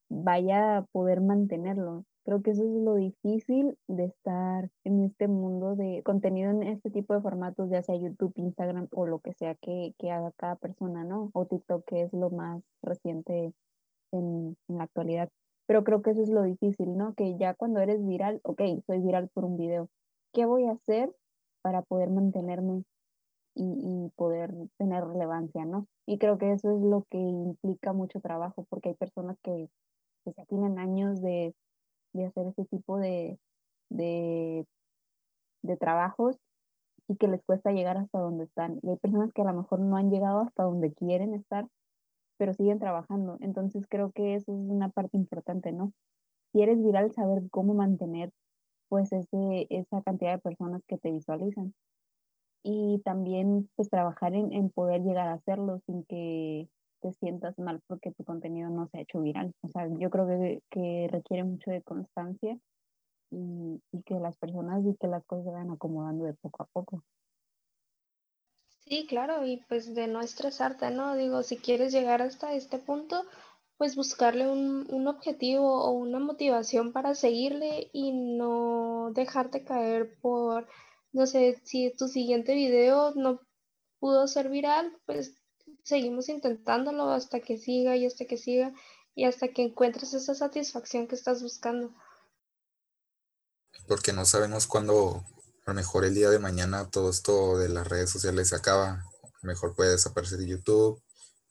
vaya 0.08 0.78
a 0.78 0.82
poder 0.86 1.20
mantenerlo. 1.20 2.04
Creo 2.24 2.42
que 2.42 2.50
eso 2.50 2.62
es 2.62 2.70
lo 2.70 2.94
difícil 2.96 3.76
de 3.88 4.04
estar 4.04 4.68
en 4.84 5.04
este 5.04 5.26
mundo 5.26 5.74
de 5.74 6.02
contenido 6.04 6.50
en 6.50 6.62
este 6.64 6.90
tipo 6.90 7.14
de 7.14 7.22
formatos, 7.22 7.70
ya 7.70 7.82
sea 7.82 7.96
YouTube, 7.96 8.32
Instagram 8.36 8.88
o 8.92 9.06
lo 9.06 9.20
que 9.20 9.32
sea 9.32 9.54
que, 9.56 9.94
que 9.98 10.10
haga 10.10 10.30
cada 10.36 10.56
persona, 10.56 11.02
¿no? 11.02 11.30
O 11.32 11.46
TikTok, 11.46 11.84
que 11.86 12.02
es 12.02 12.12
lo 12.12 12.30
más 12.30 12.62
reciente 12.82 13.52
en, 14.12 14.56
en 14.68 14.78
la 14.78 14.84
actualidad. 14.84 15.30
Pero 15.66 15.82
creo 15.82 16.02
que 16.02 16.10
eso 16.10 16.22
es 16.22 16.28
lo 16.28 16.42
difícil, 16.42 16.96
¿no? 16.96 17.14
Que 17.14 17.36
ya 17.38 17.54
cuando 17.54 17.80
eres 17.80 18.04
viral, 18.06 18.40
ok, 18.44 18.62
soy 18.86 19.00
viral 19.00 19.28
por 19.32 19.44
un 19.44 19.56
video. 19.56 19.88
¿Qué 20.32 20.44
voy 20.44 20.66
a 20.66 20.72
hacer 20.72 21.12
para 21.62 21.82
poder 21.82 22.10
mantenerme 22.10 22.84
y, 23.54 24.10
poder 24.16 24.52
tener 24.78 25.04
relevancia, 25.04 25.64
¿no? 25.64 25.86
Y 26.06 26.18
creo 26.18 26.38
que 26.38 26.52
eso 26.52 26.70
es 26.76 26.82
lo 26.82 27.04
que 27.10 27.18
implica 27.18 27.92
mucho 27.92 28.20
trabajo, 28.20 28.66
porque 28.68 28.90
hay 28.90 28.94
personas 28.94 29.36
que, 29.42 29.68
ya 30.24 30.44
tienen 30.46 30.78
años 30.78 31.20
de, 31.20 31.54
hacer 32.26 32.46
ese 32.48 32.64
tipo 32.66 32.98
de, 32.98 33.38
de, 33.90 34.66
de 35.62 35.76
trabajos 35.76 36.36
y 37.08 37.16
que 37.16 37.28
les 37.28 37.42
cuesta 37.42 37.72
llegar 37.72 37.96
hasta 37.96 38.18
donde 38.18 38.44
están. 38.44 38.78
Y 38.82 38.90
hay 38.90 38.96
personas 38.96 39.32
que 39.32 39.42
a 39.42 39.46
lo 39.46 39.54
mejor 39.54 39.80
no 39.80 39.96
han 39.96 40.10
llegado 40.10 40.40
hasta 40.40 40.62
donde 40.62 40.92
quieren 40.92 41.34
estar, 41.34 41.66
pero 42.36 42.54
siguen 42.54 42.78
trabajando. 42.78 43.36
Entonces 43.40 43.86
creo 43.88 44.12
que 44.12 44.34
eso 44.34 44.52
es 44.52 44.58
una 44.58 44.90
parte 44.90 45.16
importante, 45.16 45.72
¿no? 45.72 45.92
Si 46.52 46.62
eres 46.62 46.82
viral, 46.82 47.12
saber 47.12 47.42
cómo 47.50 47.74
mantener 47.74 48.32
pues 48.90 49.10
ese, 49.12 49.66
esa 49.70 50.02
cantidad 50.02 50.32
de 50.32 50.38
personas 50.42 50.82
que 50.86 50.98
te 50.98 51.10
visualizan 51.10 51.72
y 52.62 53.00
también 53.04 53.70
pues 53.76 53.88
trabajar 53.88 54.34
en, 54.34 54.52
en, 54.52 54.68
poder 54.68 55.00
llegar 55.02 55.28
a 55.28 55.34
hacerlo 55.34 55.80
sin 55.86 56.04
que 56.04 56.68
te 57.00 57.12
sientas 57.14 57.58
mal 57.58 57.80
porque 57.86 58.12
tu 58.12 58.24
contenido 58.24 58.68
no 58.68 58.88
se 58.88 58.98
ha 58.98 59.00
hecho 59.02 59.20
viral. 59.20 59.54
O 59.62 59.68
sea, 59.68 59.88
yo 59.88 60.10
creo 60.10 60.26
que, 60.26 60.62
que 60.70 61.08
requiere 61.10 61.44
mucho 61.44 61.70
de 61.70 61.82
constancia 61.82 62.58
y, 63.30 63.80
y, 63.92 64.02
que 64.02 64.14
las 64.18 64.36
personas 64.36 64.84
y 64.84 64.94
que 64.96 65.06
las 65.06 65.24
cosas 65.24 65.46
se 65.46 65.52
vayan 65.52 65.70
acomodando 65.70 66.24
de 66.24 66.34
poco 66.34 66.64
a 66.64 66.66
poco. 66.66 67.02
Sí, 68.80 69.06
claro, 69.06 69.46
y 69.46 69.58
pues 69.68 69.94
de 69.94 70.08
no 70.08 70.20
estresarte, 70.20 70.90
¿no? 70.90 71.14
Digo, 71.14 71.44
si 71.44 71.56
quieres 71.56 71.92
llegar 71.92 72.22
hasta 72.22 72.54
este 72.54 72.78
punto, 72.78 73.22
pues 73.80 73.96
buscarle 73.96 74.46
un, 74.46 74.86
un 74.90 75.08
objetivo 75.08 75.82
o 75.82 75.92
una 75.92 76.18
motivación 76.18 76.92
para 76.92 77.14
seguirle 77.14 77.88
y 77.94 78.12
no 78.12 79.10
dejarte 79.14 79.64
caer 79.64 80.18
por 80.20 80.68
no 81.12 81.26
sé, 81.26 81.62
si 81.64 81.90
tu 81.96 82.08
siguiente 82.08 82.54
video 82.54 83.14
no 83.14 83.40
pudo 83.98 84.28
ser 84.28 84.50
viral, 84.50 84.92
pues 85.06 85.32
seguimos 85.82 86.28
intentándolo 86.28 87.10
hasta 87.10 87.40
que 87.40 87.56
siga 87.56 87.96
y 87.96 88.04
hasta 88.04 88.26
que 88.26 88.36
siga 88.36 88.74
y 89.14 89.24
hasta 89.24 89.48
que 89.48 89.62
encuentres 89.62 90.12
esa 90.12 90.34
satisfacción 90.34 91.08
que 91.08 91.14
estás 91.14 91.42
buscando. 91.42 91.94
Porque 93.88 94.12
no 94.12 94.26
sabemos 94.26 94.66
cuándo, 94.66 95.24
a 95.64 95.70
lo 95.70 95.74
mejor 95.74 96.04
el 96.04 96.14
día 96.14 96.28
de 96.28 96.38
mañana 96.38 96.90
todo 96.90 97.08
esto 97.08 97.56
de 97.56 97.70
las 97.70 97.88
redes 97.88 98.10
sociales 98.10 98.50
se 98.50 98.56
acaba. 98.56 99.04
Mejor 99.40 99.74
puede 99.74 99.92
desaparecer 99.92 100.44
YouTube, 100.44 101.02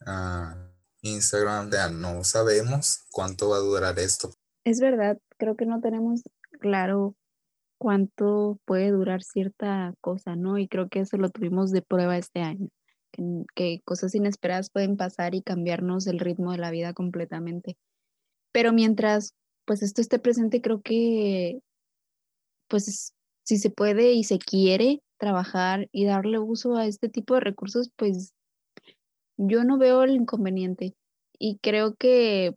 uh, 0.06 0.69
Instagram, 1.02 1.72
ya 1.72 1.90
no 1.90 2.24
sabemos 2.24 3.06
cuánto 3.12 3.50
va 3.50 3.58
a 3.58 3.60
durar 3.60 4.00
esto. 4.00 4.32
Es 4.64 4.80
verdad, 4.80 5.18
creo 5.38 5.56
que 5.56 5.66
no 5.66 5.82
tenemos 5.82 6.22
claro 6.60 7.16
cuánto 7.78 8.60
puede 8.66 8.92
durar 8.92 9.24
cierta 9.24 9.94
cosa, 10.02 10.36
¿no? 10.36 10.58
Y 10.58 10.68
creo 10.68 10.90
que 10.90 11.00
eso 11.00 11.18
lo 11.18 11.30
tuvimos 11.30 11.72
de 11.72 11.82
prueba 11.82 12.18
este 12.18 12.42
año, 12.42 12.68
que, 13.56 13.82
cosas 13.86 14.14
inesperadas 14.16 14.70
pueden 14.70 14.98
pasar 14.98 15.34
y 15.34 15.42
cambiarnos 15.42 16.08
el 16.08 16.20
ritmo 16.20 16.52
de 16.52 16.58
la 16.58 16.72
vida 16.72 16.94
completamente. 16.94 17.78
Pero 18.52 18.74
mientras 18.74 19.34
pues 19.66 19.84
esto 19.84 20.02
esté 20.02 20.18
presente, 20.18 20.62
creo 20.62 20.82
que 20.82 21.60
pues 22.68 23.14
si 23.44 23.58
se 23.58 23.70
puede 23.70 24.14
y 24.14 24.24
se 24.24 24.40
quiere 24.40 25.02
trabajar 25.18 25.88
y 25.92 26.06
darle 26.06 26.40
uso 26.40 26.76
a 26.76 26.88
este 26.88 27.08
tipo 27.08 27.36
de 27.36 27.42
recursos, 27.42 27.92
pues 27.96 28.34
yo 29.40 29.64
no 29.64 29.78
veo 29.78 30.04
el 30.04 30.12
inconveniente. 30.12 30.96
Y 31.40 31.60
creo 31.60 31.96
que 31.96 32.56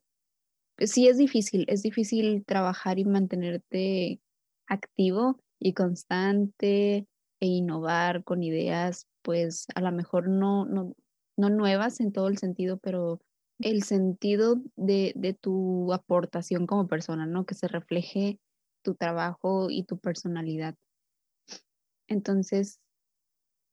sí 0.78 1.08
es 1.08 1.16
difícil, 1.16 1.64
es 1.68 1.82
difícil 1.82 2.44
trabajar 2.44 2.98
y 2.98 3.04
mantenerte 3.04 4.20
activo 4.66 5.40
y 5.60 5.74
constante 5.74 7.06
e 7.40 7.46
innovar 7.46 8.24
con 8.24 8.42
ideas, 8.42 9.06
pues 9.22 9.66
a 9.74 9.80
lo 9.80 9.92
mejor 9.92 10.28
no, 10.28 10.64
no, 10.64 10.94
no 11.36 11.50
nuevas 11.50 12.00
en 12.00 12.12
todo 12.12 12.28
el 12.28 12.38
sentido, 12.38 12.78
pero 12.78 13.20
el 13.60 13.84
sentido 13.84 14.56
de, 14.74 15.12
de, 15.14 15.34
tu 15.34 15.92
aportación 15.92 16.66
como 16.66 16.88
persona, 16.88 17.26
¿no? 17.26 17.46
Que 17.46 17.54
se 17.54 17.68
refleje 17.68 18.40
tu 18.82 18.96
trabajo 18.96 19.70
y 19.70 19.84
tu 19.84 19.98
personalidad. 19.98 20.74
Entonces, 22.08 22.80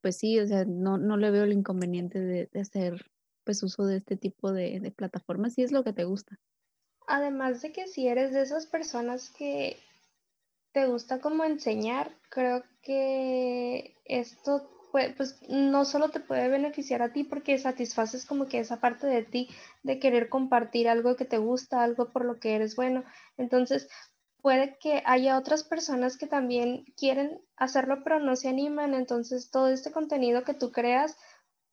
pues 0.01 0.17
sí, 0.17 0.39
o 0.39 0.47
sea, 0.47 0.65
no, 0.65 0.97
no 0.97 1.17
le 1.17 1.31
veo 1.31 1.43
el 1.43 1.53
inconveniente 1.53 2.19
de, 2.19 2.49
hacer 2.59 3.11
pues 3.43 3.63
uso 3.63 3.85
de 3.85 3.97
este 3.97 4.15
tipo 4.17 4.51
de, 4.51 4.79
de 4.79 4.91
plataformas 4.91 5.53
si 5.53 5.63
es 5.63 5.71
lo 5.71 5.83
que 5.83 5.93
te 5.93 6.03
gusta. 6.03 6.39
Además 7.07 7.61
de 7.61 7.71
que 7.71 7.87
si 7.87 8.07
eres 8.07 8.33
de 8.33 8.41
esas 8.41 8.67
personas 8.67 9.29
que 9.31 9.77
te 10.71 10.85
gusta 10.85 11.19
como 11.19 11.43
enseñar, 11.43 12.15
creo 12.29 12.63
que 12.81 13.95
esto 14.05 14.69
pues 14.91 15.39
no 15.47 15.85
solo 15.85 16.09
te 16.09 16.19
puede 16.19 16.49
beneficiar 16.49 17.01
a 17.01 17.13
ti 17.13 17.23
porque 17.23 17.57
satisfaces 17.57 18.25
como 18.25 18.47
que 18.47 18.59
esa 18.59 18.79
parte 18.79 19.07
de 19.07 19.23
ti 19.23 19.49
de 19.83 19.99
querer 19.99 20.29
compartir 20.29 20.87
algo 20.87 21.15
que 21.15 21.25
te 21.25 21.37
gusta, 21.37 21.83
algo 21.83 22.09
por 22.09 22.25
lo 22.25 22.39
que 22.39 22.55
eres 22.55 22.75
bueno. 22.75 23.03
Entonces, 23.37 23.87
puede 24.41 24.77
que 24.79 25.03
haya 25.05 25.37
otras 25.37 25.63
personas 25.63 26.17
que 26.17 26.27
también 26.27 26.85
quieren 26.97 27.41
hacerlo 27.57 28.03
pero 28.03 28.19
no 28.19 28.35
se 28.35 28.49
animan. 28.49 28.93
Entonces, 28.93 29.51
todo 29.51 29.67
este 29.67 29.91
contenido 29.91 30.43
que 30.43 30.53
tú 30.53 30.71
creas 30.71 31.17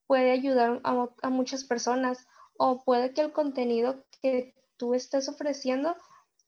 puede 0.06 0.30
ayudar 0.30 0.80
a, 0.84 1.30
muchas 1.30 1.64
personas 1.64 2.26
o 2.58 2.84
puede 2.84 3.12
que 3.12 3.20
el 3.20 3.32
contenido 3.32 4.04
que 4.22 4.54
tú 4.76 4.94
estés 4.94 5.28
ofreciendo 5.28 5.96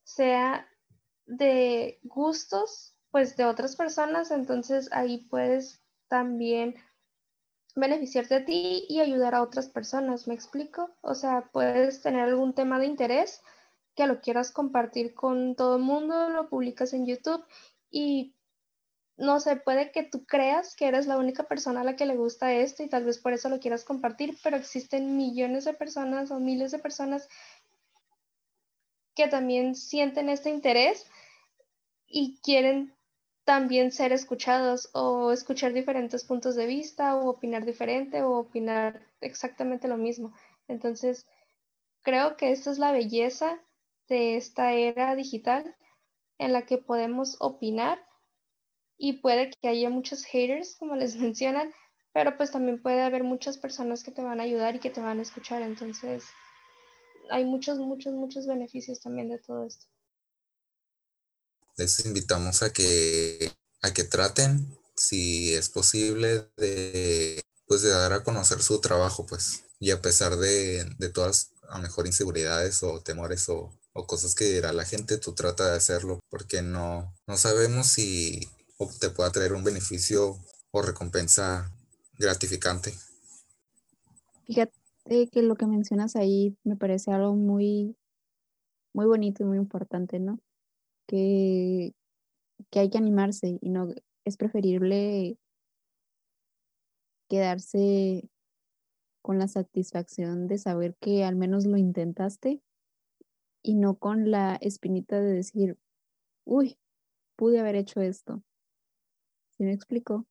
sea 0.04 0.68
de 1.26 1.98
gustos 2.02 2.94
pues 3.10 3.36
de 3.36 3.46
otras 3.46 3.74
personas, 3.74 4.30
entonces 4.30 4.90
ahí 4.92 5.26
puedes 5.30 5.82
también 6.08 6.74
beneficiarte 7.74 8.34
a 8.34 8.44
ti 8.44 8.84
y 8.88 9.00
ayudar 9.00 9.34
a 9.34 9.42
otras 9.42 9.68
personas, 9.68 10.28
¿me 10.28 10.34
explico? 10.34 10.90
O 11.00 11.14
sea, 11.14 11.48
puedes 11.52 12.02
tener 12.02 12.22
algún 12.22 12.54
tema 12.54 12.78
de 12.78 12.86
interés 12.86 13.42
que 13.98 14.06
lo 14.06 14.20
quieras 14.20 14.52
compartir 14.52 15.12
con 15.12 15.56
todo 15.56 15.74
el 15.74 15.82
mundo, 15.82 16.30
lo 16.30 16.48
publicas 16.48 16.92
en 16.92 17.04
YouTube 17.04 17.44
y 17.90 18.32
no 19.16 19.40
sé, 19.40 19.56
puede 19.56 19.90
que 19.90 20.04
tú 20.04 20.24
creas 20.24 20.76
que 20.76 20.86
eres 20.86 21.08
la 21.08 21.18
única 21.18 21.48
persona 21.48 21.80
a 21.80 21.84
la 21.84 21.96
que 21.96 22.06
le 22.06 22.16
gusta 22.16 22.52
esto 22.52 22.84
y 22.84 22.88
tal 22.88 23.04
vez 23.04 23.18
por 23.18 23.32
eso 23.32 23.48
lo 23.48 23.58
quieras 23.58 23.82
compartir, 23.84 24.38
pero 24.44 24.56
existen 24.56 25.16
millones 25.16 25.64
de 25.64 25.74
personas 25.74 26.30
o 26.30 26.38
miles 26.38 26.70
de 26.70 26.78
personas 26.78 27.28
que 29.16 29.26
también 29.26 29.74
sienten 29.74 30.28
este 30.28 30.50
interés 30.50 31.04
y 32.06 32.38
quieren 32.40 32.94
también 33.42 33.90
ser 33.90 34.12
escuchados 34.12 34.90
o 34.92 35.32
escuchar 35.32 35.72
diferentes 35.72 36.22
puntos 36.22 36.54
de 36.54 36.66
vista 36.66 37.16
o 37.16 37.30
opinar 37.30 37.64
diferente 37.64 38.22
o 38.22 38.38
opinar 38.38 39.02
exactamente 39.20 39.88
lo 39.88 39.96
mismo. 39.96 40.32
Entonces, 40.68 41.26
creo 42.02 42.36
que 42.36 42.52
esta 42.52 42.70
es 42.70 42.78
la 42.78 42.92
belleza 42.92 43.58
de 44.08 44.36
esta 44.36 44.72
era 44.72 45.14
digital 45.14 45.76
en 46.38 46.52
la 46.52 46.66
que 46.66 46.78
podemos 46.78 47.36
opinar 47.40 47.98
y 48.96 49.20
puede 49.20 49.50
que 49.50 49.68
haya 49.68 49.90
muchos 49.90 50.24
haters, 50.24 50.76
como 50.78 50.96
les 50.96 51.16
mencionan, 51.16 51.72
pero 52.12 52.36
pues 52.36 52.50
también 52.50 52.82
puede 52.82 53.02
haber 53.02 53.22
muchas 53.22 53.58
personas 53.58 54.02
que 54.02 54.10
te 54.10 54.22
van 54.22 54.40
a 54.40 54.44
ayudar 54.44 54.76
y 54.76 54.80
que 54.80 54.90
te 54.90 55.00
van 55.00 55.20
a 55.20 55.22
escuchar. 55.22 55.62
Entonces, 55.62 56.24
hay 57.30 57.44
muchos, 57.44 57.78
muchos, 57.78 58.14
muchos 58.14 58.46
beneficios 58.46 59.00
también 59.00 59.28
de 59.28 59.38
todo 59.38 59.66
esto. 59.66 59.86
Les 61.76 62.04
invitamos 62.04 62.62
a 62.62 62.72
que, 62.72 63.52
a 63.82 63.92
que 63.92 64.02
traten, 64.02 64.76
si 64.96 65.54
es 65.54 65.68
posible, 65.68 66.48
de, 66.56 67.40
pues 67.66 67.82
de 67.82 67.90
dar 67.90 68.12
a 68.12 68.24
conocer 68.24 68.62
su 68.62 68.80
trabajo, 68.80 69.26
pues. 69.26 69.64
Y 69.78 69.92
a 69.92 70.02
pesar 70.02 70.36
de, 70.36 70.84
de 70.98 71.08
todas, 71.08 71.52
a 71.68 71.78
mejor, 71.78 72.08
inseguridades 72.08 72.82
o 72.82 73.00
temores 73.00 73.48
o, 73.48 73.72
o 73.92 74.06
cosas 74.06 74.34
que 74.34 74.44
dirá 74.44 74.72
la 74.72 74.84
gente, 74.84 75.18
tú 75.18 75.34
trata 75.34 75.70
de 75.70 75.76
hacerlo 75.76 76.20
porque 76.30 76.62
no, 76.62 77.12
no 77.26 77.36
sabemos 77.36 77.88
si 77.88 78.40
te 79.00 79.10
pueda 79.10 79.32
traer 79.32 79.52
un 79.52 79.64
beneficio 79.64 80.36
o 80.70 80.82
recompensa 80.82 81.72
gratificante. 82.18 82.92
Fíjate 84.46 85.28
que 85.30 85.42
lo 85.42 85.56
que 85.56 85.66
mencionas 85.66 86.16
ahí 86.16 86.56
me 86.64 86.76
parece 86.76 87.10
algo 87.12 87.34
muy, 87.34 87.96
muy 88.94 89.06
bonito 89.06 89.42
y 89.42 89.46
muy 89.46 89.58
importante, 89.58 90.20
¿no? 90.20 90.40
Que, 91.06 91.94
que 92.70 92.80
hay 92.80 92.90
que 92.90 92.98
animarse 92.98 93.58
y 93.60 93.70
no 93.70 93.88
es 94.24 94.36
preferible 94.36 95.38
quedarse 97.28 98.28
con 99.22 99.38
la 99.38 99.48
satisfacción 99.48 100.46
de 100.46 100.58
saber 100.58 100.96
que 101.00 101.24
al 101.24 101.36
menos 101.36 101.66
lo 101.66 101.76
intentaste 101.76 102.62
y 103.62 103.74
no 103.74 103.96
con 103.96 104.30
la 104.30 104.56
espinita 104.56 105.20
de 105.20 105.32
decir, 105.32 105.78
uy, 106.44 106.78
pude 107.36 107.60
haber 107.60 107.76
hecho 107.76 108.00
esto. 108.00 108.42
¿Sí 109.50 109.64
me 109.64 109.72
explico? 109.72 110.26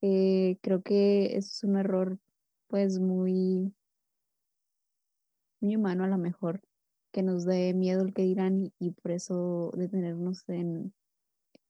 Eh, 0.00 0.58
creo 0.62 0.82
que 0.82 1.36
es 1.36 1.62
un 1.64 1.76
error 1.76 2.18
pues 2.66 2.98
muy, 2.98 3.72
muy 5.60 5.76
humano 5.76 6.04
a 6.04 6.08
lo 6.08 6.18
mejor, 6.18 6.62
que 7.12 7.22
nos 7.22 7.44
dé 7.44 7.74
miedo 7.74 8.02
el 8.02 8.14
que 8.14 8.22
dirán 8.22 8.72
y, 8.78 8.90
por 8.92 9.12
eso 9.12 9.70
detenernos 9.76 10.48
en, 10.48 10.92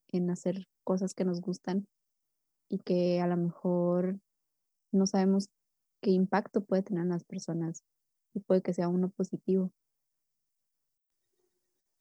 en 0.09 0.31
hacer 0.31 0.67
cosas 0.85 1.15
que 1.15 1.25
nos 1.25 1.41
gustan 1.41 1.87
y 2.69 2.79
que 2.79 3.21
a 3.21 3.27
lo 3.27 3.37
mejor 3.37 4.19
no 4.93 5.07
sabemos 5.07 5.51
qué 6.01 6.11
impacto 6.11 6.65
puede 6.65 6.83
tener 6.83 7.03
en 7.03 7.11
las 7.11 7.25
personas 7.25 7.85
y 8.35 8.41
puede 8.41 8.63
que 8.63 8.75
sea 8.75 8.89
uno 8.89 9.11
positivo. 9.11 9.73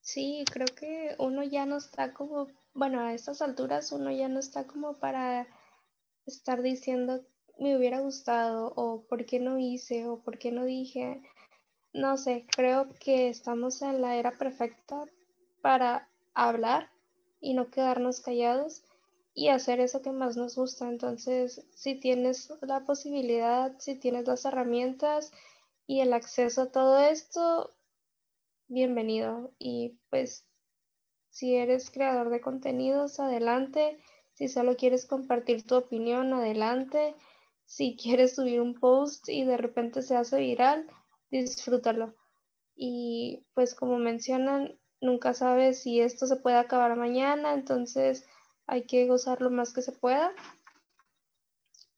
Sí, 0.02 0.44
creo 0.52 0.66
que 0.66 1.14
uno 1.18 1.42
ya 1.44 1.64
no 1.64 1.78
está 1.78 2.12
como, 2.12 2.48
bueno, 2.74 3.00
a 3.00 3.14
estas 3.14 3.40
alturas 3.40 3.90
uno 3.92 4.10
ya 4.10 4.28
no 4.28 4.38
está 4.40 4.66
como 4.66 4.94
para 4.94 5.46
estar 6.26 6.62
diciendo 6.62 7.22
me 7.58 7.76
hubiera 7.76 8.00
gustado 8.00 8.72
o 8.76 9.02
por 9.02 9.24
qué 9.26 9.40
no 9.40 9.58
hice 9.58 10.06
o 10.08 10.18
por 10.18 10.38
qué 10.38 10.52
no 10.52 10.64
dije. 10.64 11.22
No 11.92 12.16
sé, 12.18 12.46
creo 12.56 12.88
que 13.00 13.28
estamos 13.28 13.82
en 13.82 14.02
la 14.02 14.16
era 14.16 14.32
perfecta 14.32 15.04
para 15.62 16.08
hablar 16.34 16.90
y 17.40 17.54
no 17.54 17.70
quedarnos 17.70 18.20
callados 18.20 18.82
y 19.34 19.48
hacer 19.48 19.80
eso 19.80 20.02
que 20.02 20.12
más 20.12 20.36
nos 20.36 20.56
gusta. 20.56 20.88
Entonces, 20.88 21.64
si 21.74 21.94
tienes 21.94 22.52
la 22.62 22.80
posibilidad, 22.84 23.74
si 23.78 23.94
tienes 23.96 24.26
las 24.26 24.44
herramientas 24.44 25.32
y 25.86 26.00
el 26.00 26.12
acceso 26.12 26.62
a 26.62 26.72
todo 26.72 26.98
esto, 27.00 27.70
bienvenido. 28.72 29.52
Y 29.58 29.98
pues 30.10 30.46
si 31.30 31.54
eres 31.54 31.90
creador 31.90 32.30
de 32.30 32.40
contenidos, 32.40 33.20
adelante. 33.20 33.98
Si 34.34 34.48
solo 34.48 34.76
quieres 34.76 35.06
compartir 35.06 35.66
tu 35.66 35.76
opinión, 35.76 36.32
adelante. 36.32 37.14
Si 37.66 37.96
quieres 37.96 38.34
subir 38.34 38.60
un 38.60 38.74
post 38.74 39.28
y 39.28 39.44
de 39.44 39.56
repente 39.56 40.02
se 40.02 40.16
hace 40.16 40.40
viral, 40.40 40.86
disfrútalo. 41.30 42.14
Y 42.74 43.44
pues 43.54 43.74
como 43.74 43.98
mencionan, 43.98 44.78
nunca 45.00 45.34
sabes 45.34 45.82
si 45.82 46.00
esto 46.00 46.26
se 46.26 46.36
puede 46.36 46.56
acabar 46.56 46.96
mañana, 46.96 47.52
entonces 47.52 48.26
hay 48.66 48.86
que 48.86 49.06
gozar 49.06 49.42
lo 49.42 49.50
más 49.50 49.72
que 49.72 49.82
se 49.82 49.92
pueda 49.92 50.32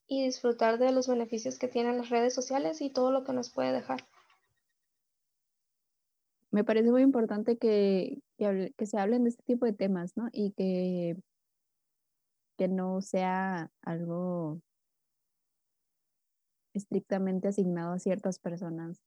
y 0.07 0.25
disfrutar 0.25 0.79
de 0.79 0.93
los 0.93 1.09
beneficios 1.09 1.59
que 1.59 1.69
tienen 1.69 1.99
las 1.99 2.11
redes 2.11 2.35
sociales 2.35 2.81
y 2.81 2.91
todo 2.91 3.11
lo 3.13 3.25
que 3.25 3.33
nos 3.33 3.51
puede 3.51 3.73
dejar 3.73 4.05
me 6.55 6.63
parece 6.63 6.93
muy 6.93 7.03
importante 7.03 7.59
que, 7.59 8.23
que, 8.39 8.87
se 8.87 8.97
hablen 8.97 9.25
de 9.25 9.31
este 9.31 9.43
tipo 9.43 9.67
de 9.67 9.73
temas, 9.73 10.17
¿no? 10.17 10.29
Y 10.33 10.53
que, 10.53 11.17
que 12.57 12.69
no 12.69 13.01
sea 13.01 13.73
algo 13.83 14.61
estrictamente 16.73 17.49
asignado 17.49 17.93
a 17.93 17.99
ciertas 17.99 18.39
personas 18.39 19.01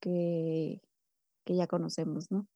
que, 0.00 0.80
que 1.44 1.54
ya 1.54 1.68
conocemos, 1.68 2.32
¿no? 2.32 2.48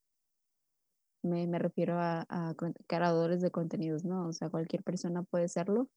Me, 1.23 1.47
me 1.47 1.61
refiero 1.61 2.01
a, 2.01 2.27
a, 2.29 2.57
creadores 2.89 3.41
de 3.41 3.53
contenidos, 3.53 4.05
¿no? 4.05 4.27
O 4.27 4.33
sea, 4.33 4.51
cualquier 4.51 4.83
persona 4.83 5.23
puede 5.23 5.47
serlo, 5.47 5.89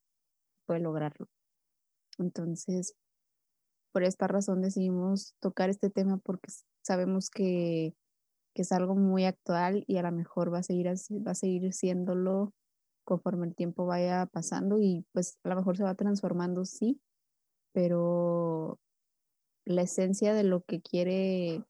puede 0.68 0.82
lograrlo. 0.82 1.28
Entonces, 2.20 2.94
por 3.92 4.04
esta 4.04 4.28
razón 4.28 4.62
decidimos 4.62 5.34
tocar 5.40 5.72
este 5.72 5.90
tema 5.90 6.18
porque 6.18 6.52
sabemos 6.84 7.32
que 7.32 7.96
que 8.54 8.64
es 8.64 8.72
algo 8.72 8.96
muy 8.96 9.26
actual 9.26 9.84
y 9.88 9.98
a 9.98 10.04
lo 10.04 10.12
mejor 10.12 10.54
va 10.54 10.60
a 10.60 10.64
seguir, 10.64 10.88
va 10.88 11.32
a 11.32 11.36
seguir 11.36 11.74
siéndolo 11.74 12.54
conforme 13.04 13.48
el 13.48 13.56
tiempo 13.56 13.86
vaya 13.86 14.26
pasando 14.28 14.80
y 14.80 15.06
pues 15.12 15.38
a 15.44 15.50
lo 15.50 15.56
mejor 15.56 15.78
se 15.78 15.84
va 15.84 15.96
transformando, 15.96 16.66
sí, 16.66 17.02
pero 17.74 18.80
la 19.66 19.84
esencia 19.84 20.34
de 20.34 20.44
lo 20.44 20.62
que 20.62 20.82
quiere 20.82 21.64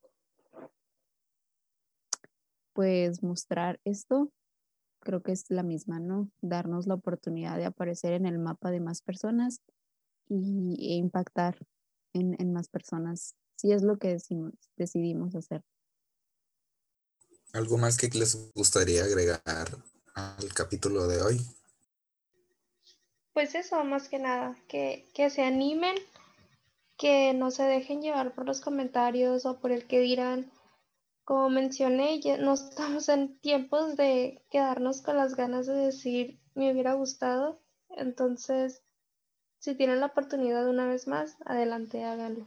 pues 2.72 3.22
mostrar 3.22 3.80
esto 3.84 4.30
creo 5.00 5.22
que 5.22 5.32
es 5.32 5.50
la 5.50 5.62
misma, 5.62 6.00
¿no? 6.00 6.30
Darnos 6.40 6.86
la 6.86 6.94
oportunidad 6.94 7.56
de 7.56 7.66
aparecer 7.66 8.12
en 8.12 8.26
el 8.26 8.38
mapa 8.38 8.70
de 8.70 8.80
más 8.80 9.02
personas 9.02 9.60
y, 10.28 10.92
e 10.92 10.94
impactar 10.94 11.58
en, 12.14 12.40
en 12.40 12.52
más 12.52 12.68
personas, 12.68 13.34
si 13.56 13.72
es 13.72 13.82
lo 13.82 13.98
que 13.98 14.08
decimos, 14.08 14.54
decidimos 14.76 15.34
hacer. 15.34 15.62
¿Algo 17.52 17.76
más 17.76 17.98
que 17.98 18.08
les 18.08 18.50
gustaría 18.54 19.04
agregar 19.04 19.42
al 20.14 20.54
capítulo 20.54 21.06
de 21.06 21.20
hoy? 21.20 21.46
Pues 23.34 23.54
eso, 23.54 23.84
más 23.84 24.08
que 24.08 24.18
nada, 24.18 24.56
que, 24.68 25.06
se 25.30 25.42
animen, 25.42 25.94
que 26.96 27.34
no 27.34 27.50
se 27.50 27.64
dejen 27.64 28.00
llevar 28.00 28.34
por 28.34 28.46
los 28.46 28.62
comentarios 28.62 29.44
o 29.44 29.60
por 29.60 29.70
el 29.70 29.86
que 29.86 30.00
dirán. 30.00 30.50
Como 31.24 31.50
mencioné, 31.50 32.20
ya 32.20 32.38
no 32.38 32.54
estamos 32.54 33.10
en 33.10 33.38
tiempos 33.40 33.96
de 33.96 34.42
quedarnos 34.50 35.02
con 35.02 35.18
las 35.18 35.34
ganas 35.34 35.66
de 35.66 35.74
decir 35.74 36.40
me 36.54 36.72
hubiera 36.72 36.94
gustado. 36.94 37.60
Entonces, 37.90 38.82
si 39.58 39.74
tienen 39.74 40.00
la 40.00 40.06
oportunidad 40.06 40.66
una 40.68 40.86
vez 40.86 41.06
más, 41.06 41.36
adelante, 41.44 42.02
háganlo. 42.04 42.46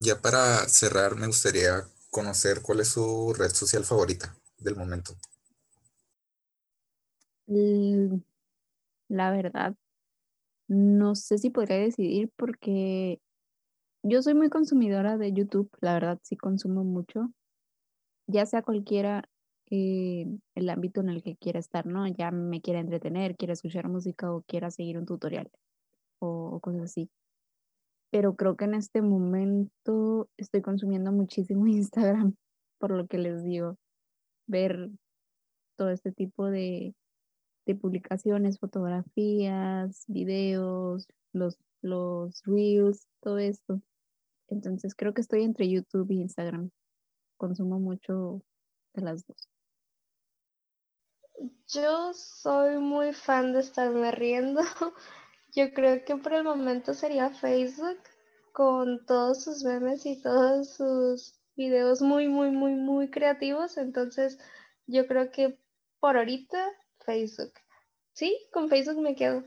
Ya 0.00 0.20
para 0.20 0.68
cerrar, 0.68 1.16
me 1.16 1.26
gustaría 1.26 1.86
conocer 2.14 2.62
cuál 2.62 2.78
es 2.78 2.88
su 2.90 3.34
red 3.36 3.50
social 3.50 3.84
favorita 3.84 4.36
del 4.58 4.76
momento. 4.76 5.14
La 9.08 9.32
verdad, 9.32 9.74
no 10.68 11.16
sé 11.16 11.38
si 11.38 11.50
podría 11.50 11.78
decidir 11.78 12.30
porque 12.36 13.20
yo 14.04 14.22
soy 14.22 14.34
muy 14.34 14.48
consumidora 14.48 15.18
de 15.18 15.32
YouTube, 15.32 15.68
la 15.80 15.94
verdad 15.94 16.20
sí 16.22 16.36
consumo 16.36 16.84
mucho, 16.84 17.32
ya 18.28 18.46
sea 18.46 18.62
cualquiera 18.62 19.28
eh, 19.70 20.26
el 20.54 20.70
ámbito 20.70 21.00
en 21.00 21.08
el 21.08 21.20
que 21.24 21.34
quiera 21.36 21.58
estar, 21.58 21.84
¿no? 21.84 22.06
Ya 22.06 22.30
me 22.30 22.60
quiera 22.60 22.78
entretener, 22.78 23.36
quiera 23.36 23.54
escuchar 23.54 23.88
música 23.88 24.32
o 24.32 24.42
quiera 24.42 24.70
seguir 24.70 24.98
un 24.98 25.06
tutorial 25.06 25.50
o 26.20 26.60
cosas 26.60 26.82
así 26.82 27.10
pero 28.14 28.36
creo 28.36 28.56
que 28.56 28.64
en 28.66 28.74
este 28.74 29.02
momento 29.02 30.28
estoy 30.36 30.62
consumiendo 30.62 31.10
muchísimo 31.10 31.66
Instagram, 31.66 32.36
por 32.78 32.92
lo 32.92 33.08
que 33.08 33.18
les 33.18 33.42
digo, 33.42 33.76
ver 34.46 34.88
todo 35.76 35.90
este 35.90 36.12
tipo 36.12 36.46
de, 36.46 36.94
publicaciones, 37.80 38.60
fotografías, 38.60 40.04
videos, 40.06 41.08
los, 41.32 41.58
los 41.82 42.40
reels, 42.44 43.08
todo 43.20 43.38
esto. 43.38 43.82
Entonces 44.46 44.94
creo 44.94 45.12
que 45.12 45.20
estoy 45.20 45.42
entre 45.42 45.68
YouTube 45.68 46.12
e 46.12 46.14
Instagram. 46.14 46.70
Consumo 47.36 47.80
mucho 47.80 48.42
de 48.94 49.02
las 49.02 49.26
dos. 49.26 49.48
Yo 51.66 52.14
soy 52.14 52.78
muy 52.78 53.12
fan 53.12 53.52
de 53.54 53.58
estarme 53.58 54.12
riendo. 54.12 54.60
Yo 55.54 55.72
creo 55.72 56.04
que 56.04 56.16
por 56.16 56.32
el 56.34 56.44
momento 56.44 56.94
sería 56.94 57.30
Facebook 57.30 57.98
con 58.52 59.06
todos 59.06 59.44
sus 59.44 59.62
memes 59.62 60.04
y 60.04 60.20
todos 60.20 60.74
sus 60.74 61.34
videos 61.56 62.02
muy, 62.02 62.26
muy, 62.28 62.50
muy, 62.50 62.74
muy 62.74 63.10
creativos. 63.10 63.76
Entonces, 63.76 64.38
yo 64.86 65.06
creo 65.06 65.30
que 65.30 65.58
por 66.00 66.16
ahorita 66.16 66.58
Facebook. 67.04 67.52
Sí, 68.12 68.36
con 68.52 68.68
Facebook 68.68 69.00
me 69.00 69.14
quedo. 69.14 69.44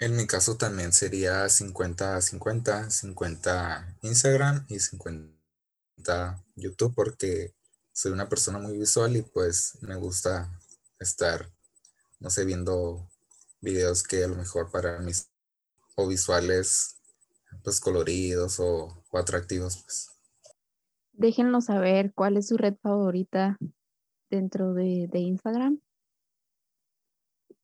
En 0.00 0.16
mi 0.16 0.26
caso 0.26 0.56
también 0.56 0.92
sería 0.92 1.46
50-50, 1.46 2.90
50 2.90 3.96
Instagram 4.02 4.66
y 4.68 4.80
50 4.80 6.44
YouTube 6.56 6.94
porque 6.94 7.54
soy 7.92 8.10
una 8.12 8.28
persona 8.28 8.58
muy 8.58 8.76
visual 8.76 9.16
y 9.16 9.22
pues 9.22 9.78
me 9.80 9.94
gusta 9.94 10.50
estar, 10.98 11.48
no 12.18 12.28
sé, 12.30 12.44
viendo 12.44 13.08
videos 13.64 14.02
que 14.02 14.24
a 14.24 14.28
lo 14.28 14.36
mejor 14.36 14.70
para 14.70 15.00
mis 15.00 15.30
o 15.96 16.06
visuales 16.06 17.00
pues 17.62 17.80
coloridos 17.80 18.60
o, 18.60 19.04
atractivos 19.12 19.82
pues. 19.82 20.10
Saber 21.60 22.12
cuál 22.14 22.36
es 22.36 22.48
su 22.48 22.56
red 22.56 22.74
favorita 22.82 23.56
dentro 24.30 24.74
de, 24.74 25.08
de 25.10 25.18
Instagram. 25.20 25.80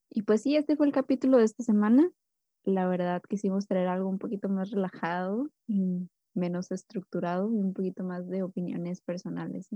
Y 0.08 0.22
pues 0.22 0.42
sí, 0.42 0.56
este 0.56 0.76
fue 0.76 0.86
el 0.86 0.92
capítulo 0.92 1.38
de 1.38 1.44
esta 1.44 1.62
semana. 1.62 2.10
La 2.64 2.86
verdad 2.88 3.22
quisimos 3.28 3.66
traer 3.66 3.88
algo 3.88 4.08
un 4.08 4.18
poquito 4.18 4.48
más 4.48 4.70
relajado 4.70 5.48
y 5.66 6.08
menos 6.34 6.70
estructurado 6.70 7.52
y 7.52 7.58
un 7.58 7.72
poquito 7.72 8.04
más 8.04 8.28
de 8.28 8.42
opiniones 8.42 9.00
personales. 9.00 9.68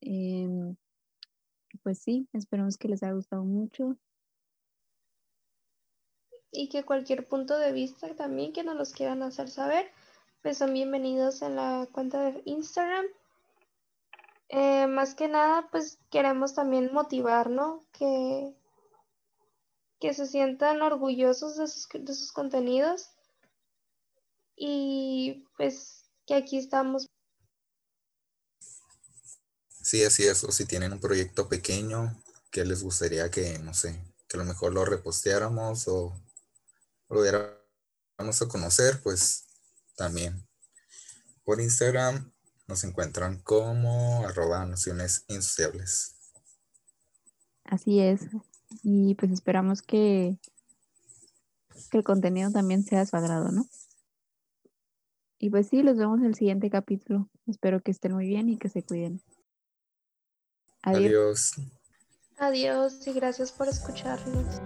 Em, 0.00 0.76
pues 1.82 1.98
sí, 1.98 2.28
esperamos 2.32 2.76
que 2.76 2.88
les 2.88 3.02
haya 3.02 3.12
gustado 3.12 3.44
mucho. 3.44 3.96
Y 6.50 6.68
que 6.68 6.84
cualquier 6.84 7.26
punto 7.26 7.58
de 7.58 7.72
vista 7.72 8.14
también 8.14 8.52
que 8.52 8.64
nos 8.64 8.76
los 8.76 8.92
quieran 8.92 9.22
hacer 9.22 9.50
saber, 9.50 9.90
pues 10.42 10.58
son 10.58 10.72
bienvenidos 10.72 11.42
en 11.42 11.56
la 11.56 11.86
cuenta 11.92 12.22
de 12.22 12.42
Instagram. 12.44 13.04
Eh, 14.48 14.86
más 14.86 15.14
que 15.14 15.28
nada, 15.28 15.68
pues 15.70 15.98
queremos 16.10 16.54
también 16.54 16.92
motivar, 16.92 17.50
¿no? 17.50 17.84
Que, 17.92 18.54
que 20.00 20.14
se 20.14 20.26
sientan 20.26 20.80
orgullosos 20.80 21.56
de 21.56 21.66
sus, 21.66 21.88
de 21.92 22.14
sus 22.14 22.32
contenidos 22.32 23.10
y 24.56 25.44
pues 25.56 26.04
que 26.26 26.34
aquí 26.34 26.58
estamos 26.58 27.06
Sí, 29.88 30.04
así 30.04 30.26
es. 30.26 30.44
O 30.44 30.52
si 30.52 30.66
tienen 30.66 30.92
un 30.92 31.00
proyecto 31.00 31.48
pequeño 31.48 32.14
que 32.50 32.66
les 32.66 32.82
gustaría 32.82 33.30
que, 33.30 33.58
no 33.60 33.72
sé, 33.72 33.98
que 34.28 34.36
a 34.36 34.40
lo 34.40 34.44
mejor 34.44 34.74
lo 34.74 34.84
reposteáramos 34.84 35.88
o 35.88 36.12
lo 37.08 37.22
diéramos 37.22 38.42
a 38.42 38.48
conocer, 38.48 39.00
pues 39.02 39.46
también. 39.96 40.46
Por 41.44 41.60
Instagram 41.60 42.32
nos 42.66 42.84
encuentran 42.84 43.40
como 43.40 44.26
arroba 44.26 44.64
nociones 44.66 45.24
insociables. 45.28 46.14
Así 47.64 48.00
es. 48.00 48.22
Y 48.82 49.14
pues 49.14 49.32
esperamos 49.32 49.82
que, 49.82 50.38
que 51.90 51.98
el 51.98 52.04
contenido 52.04 52.50
también 52.50 52.84
sea 52.84 53.00
de 53.00 53.06
su 53.06 53.16
agrado, 53.16 53.50
¿no? 53.50 53.66
Y 55.38 55.50
pues 55.50 55.68
sí, 55.68 55.82
los 55.82 55.96
vemos 55.96 56.18
en 56.18 56.26
el 56.26 56.34
siguiente 56.34 56.68
capítulo. 56.68 57.28
Espero 57.46 57.80
que 57.80 57.92
estén 57.92 58.12
muy 58.12 58.26
bien 58.26 58.48
y 58.48 58.58
que 58.58 58.68
se 58.68 58.82
cuiden. 58.82 59.22
Adiós. 60.82 61.52
Adiós 62.38 63.06
y 63.06 63.12
gracias 63.12 63.52
por 63.52 63.68
escucharnos. 63.68 64.60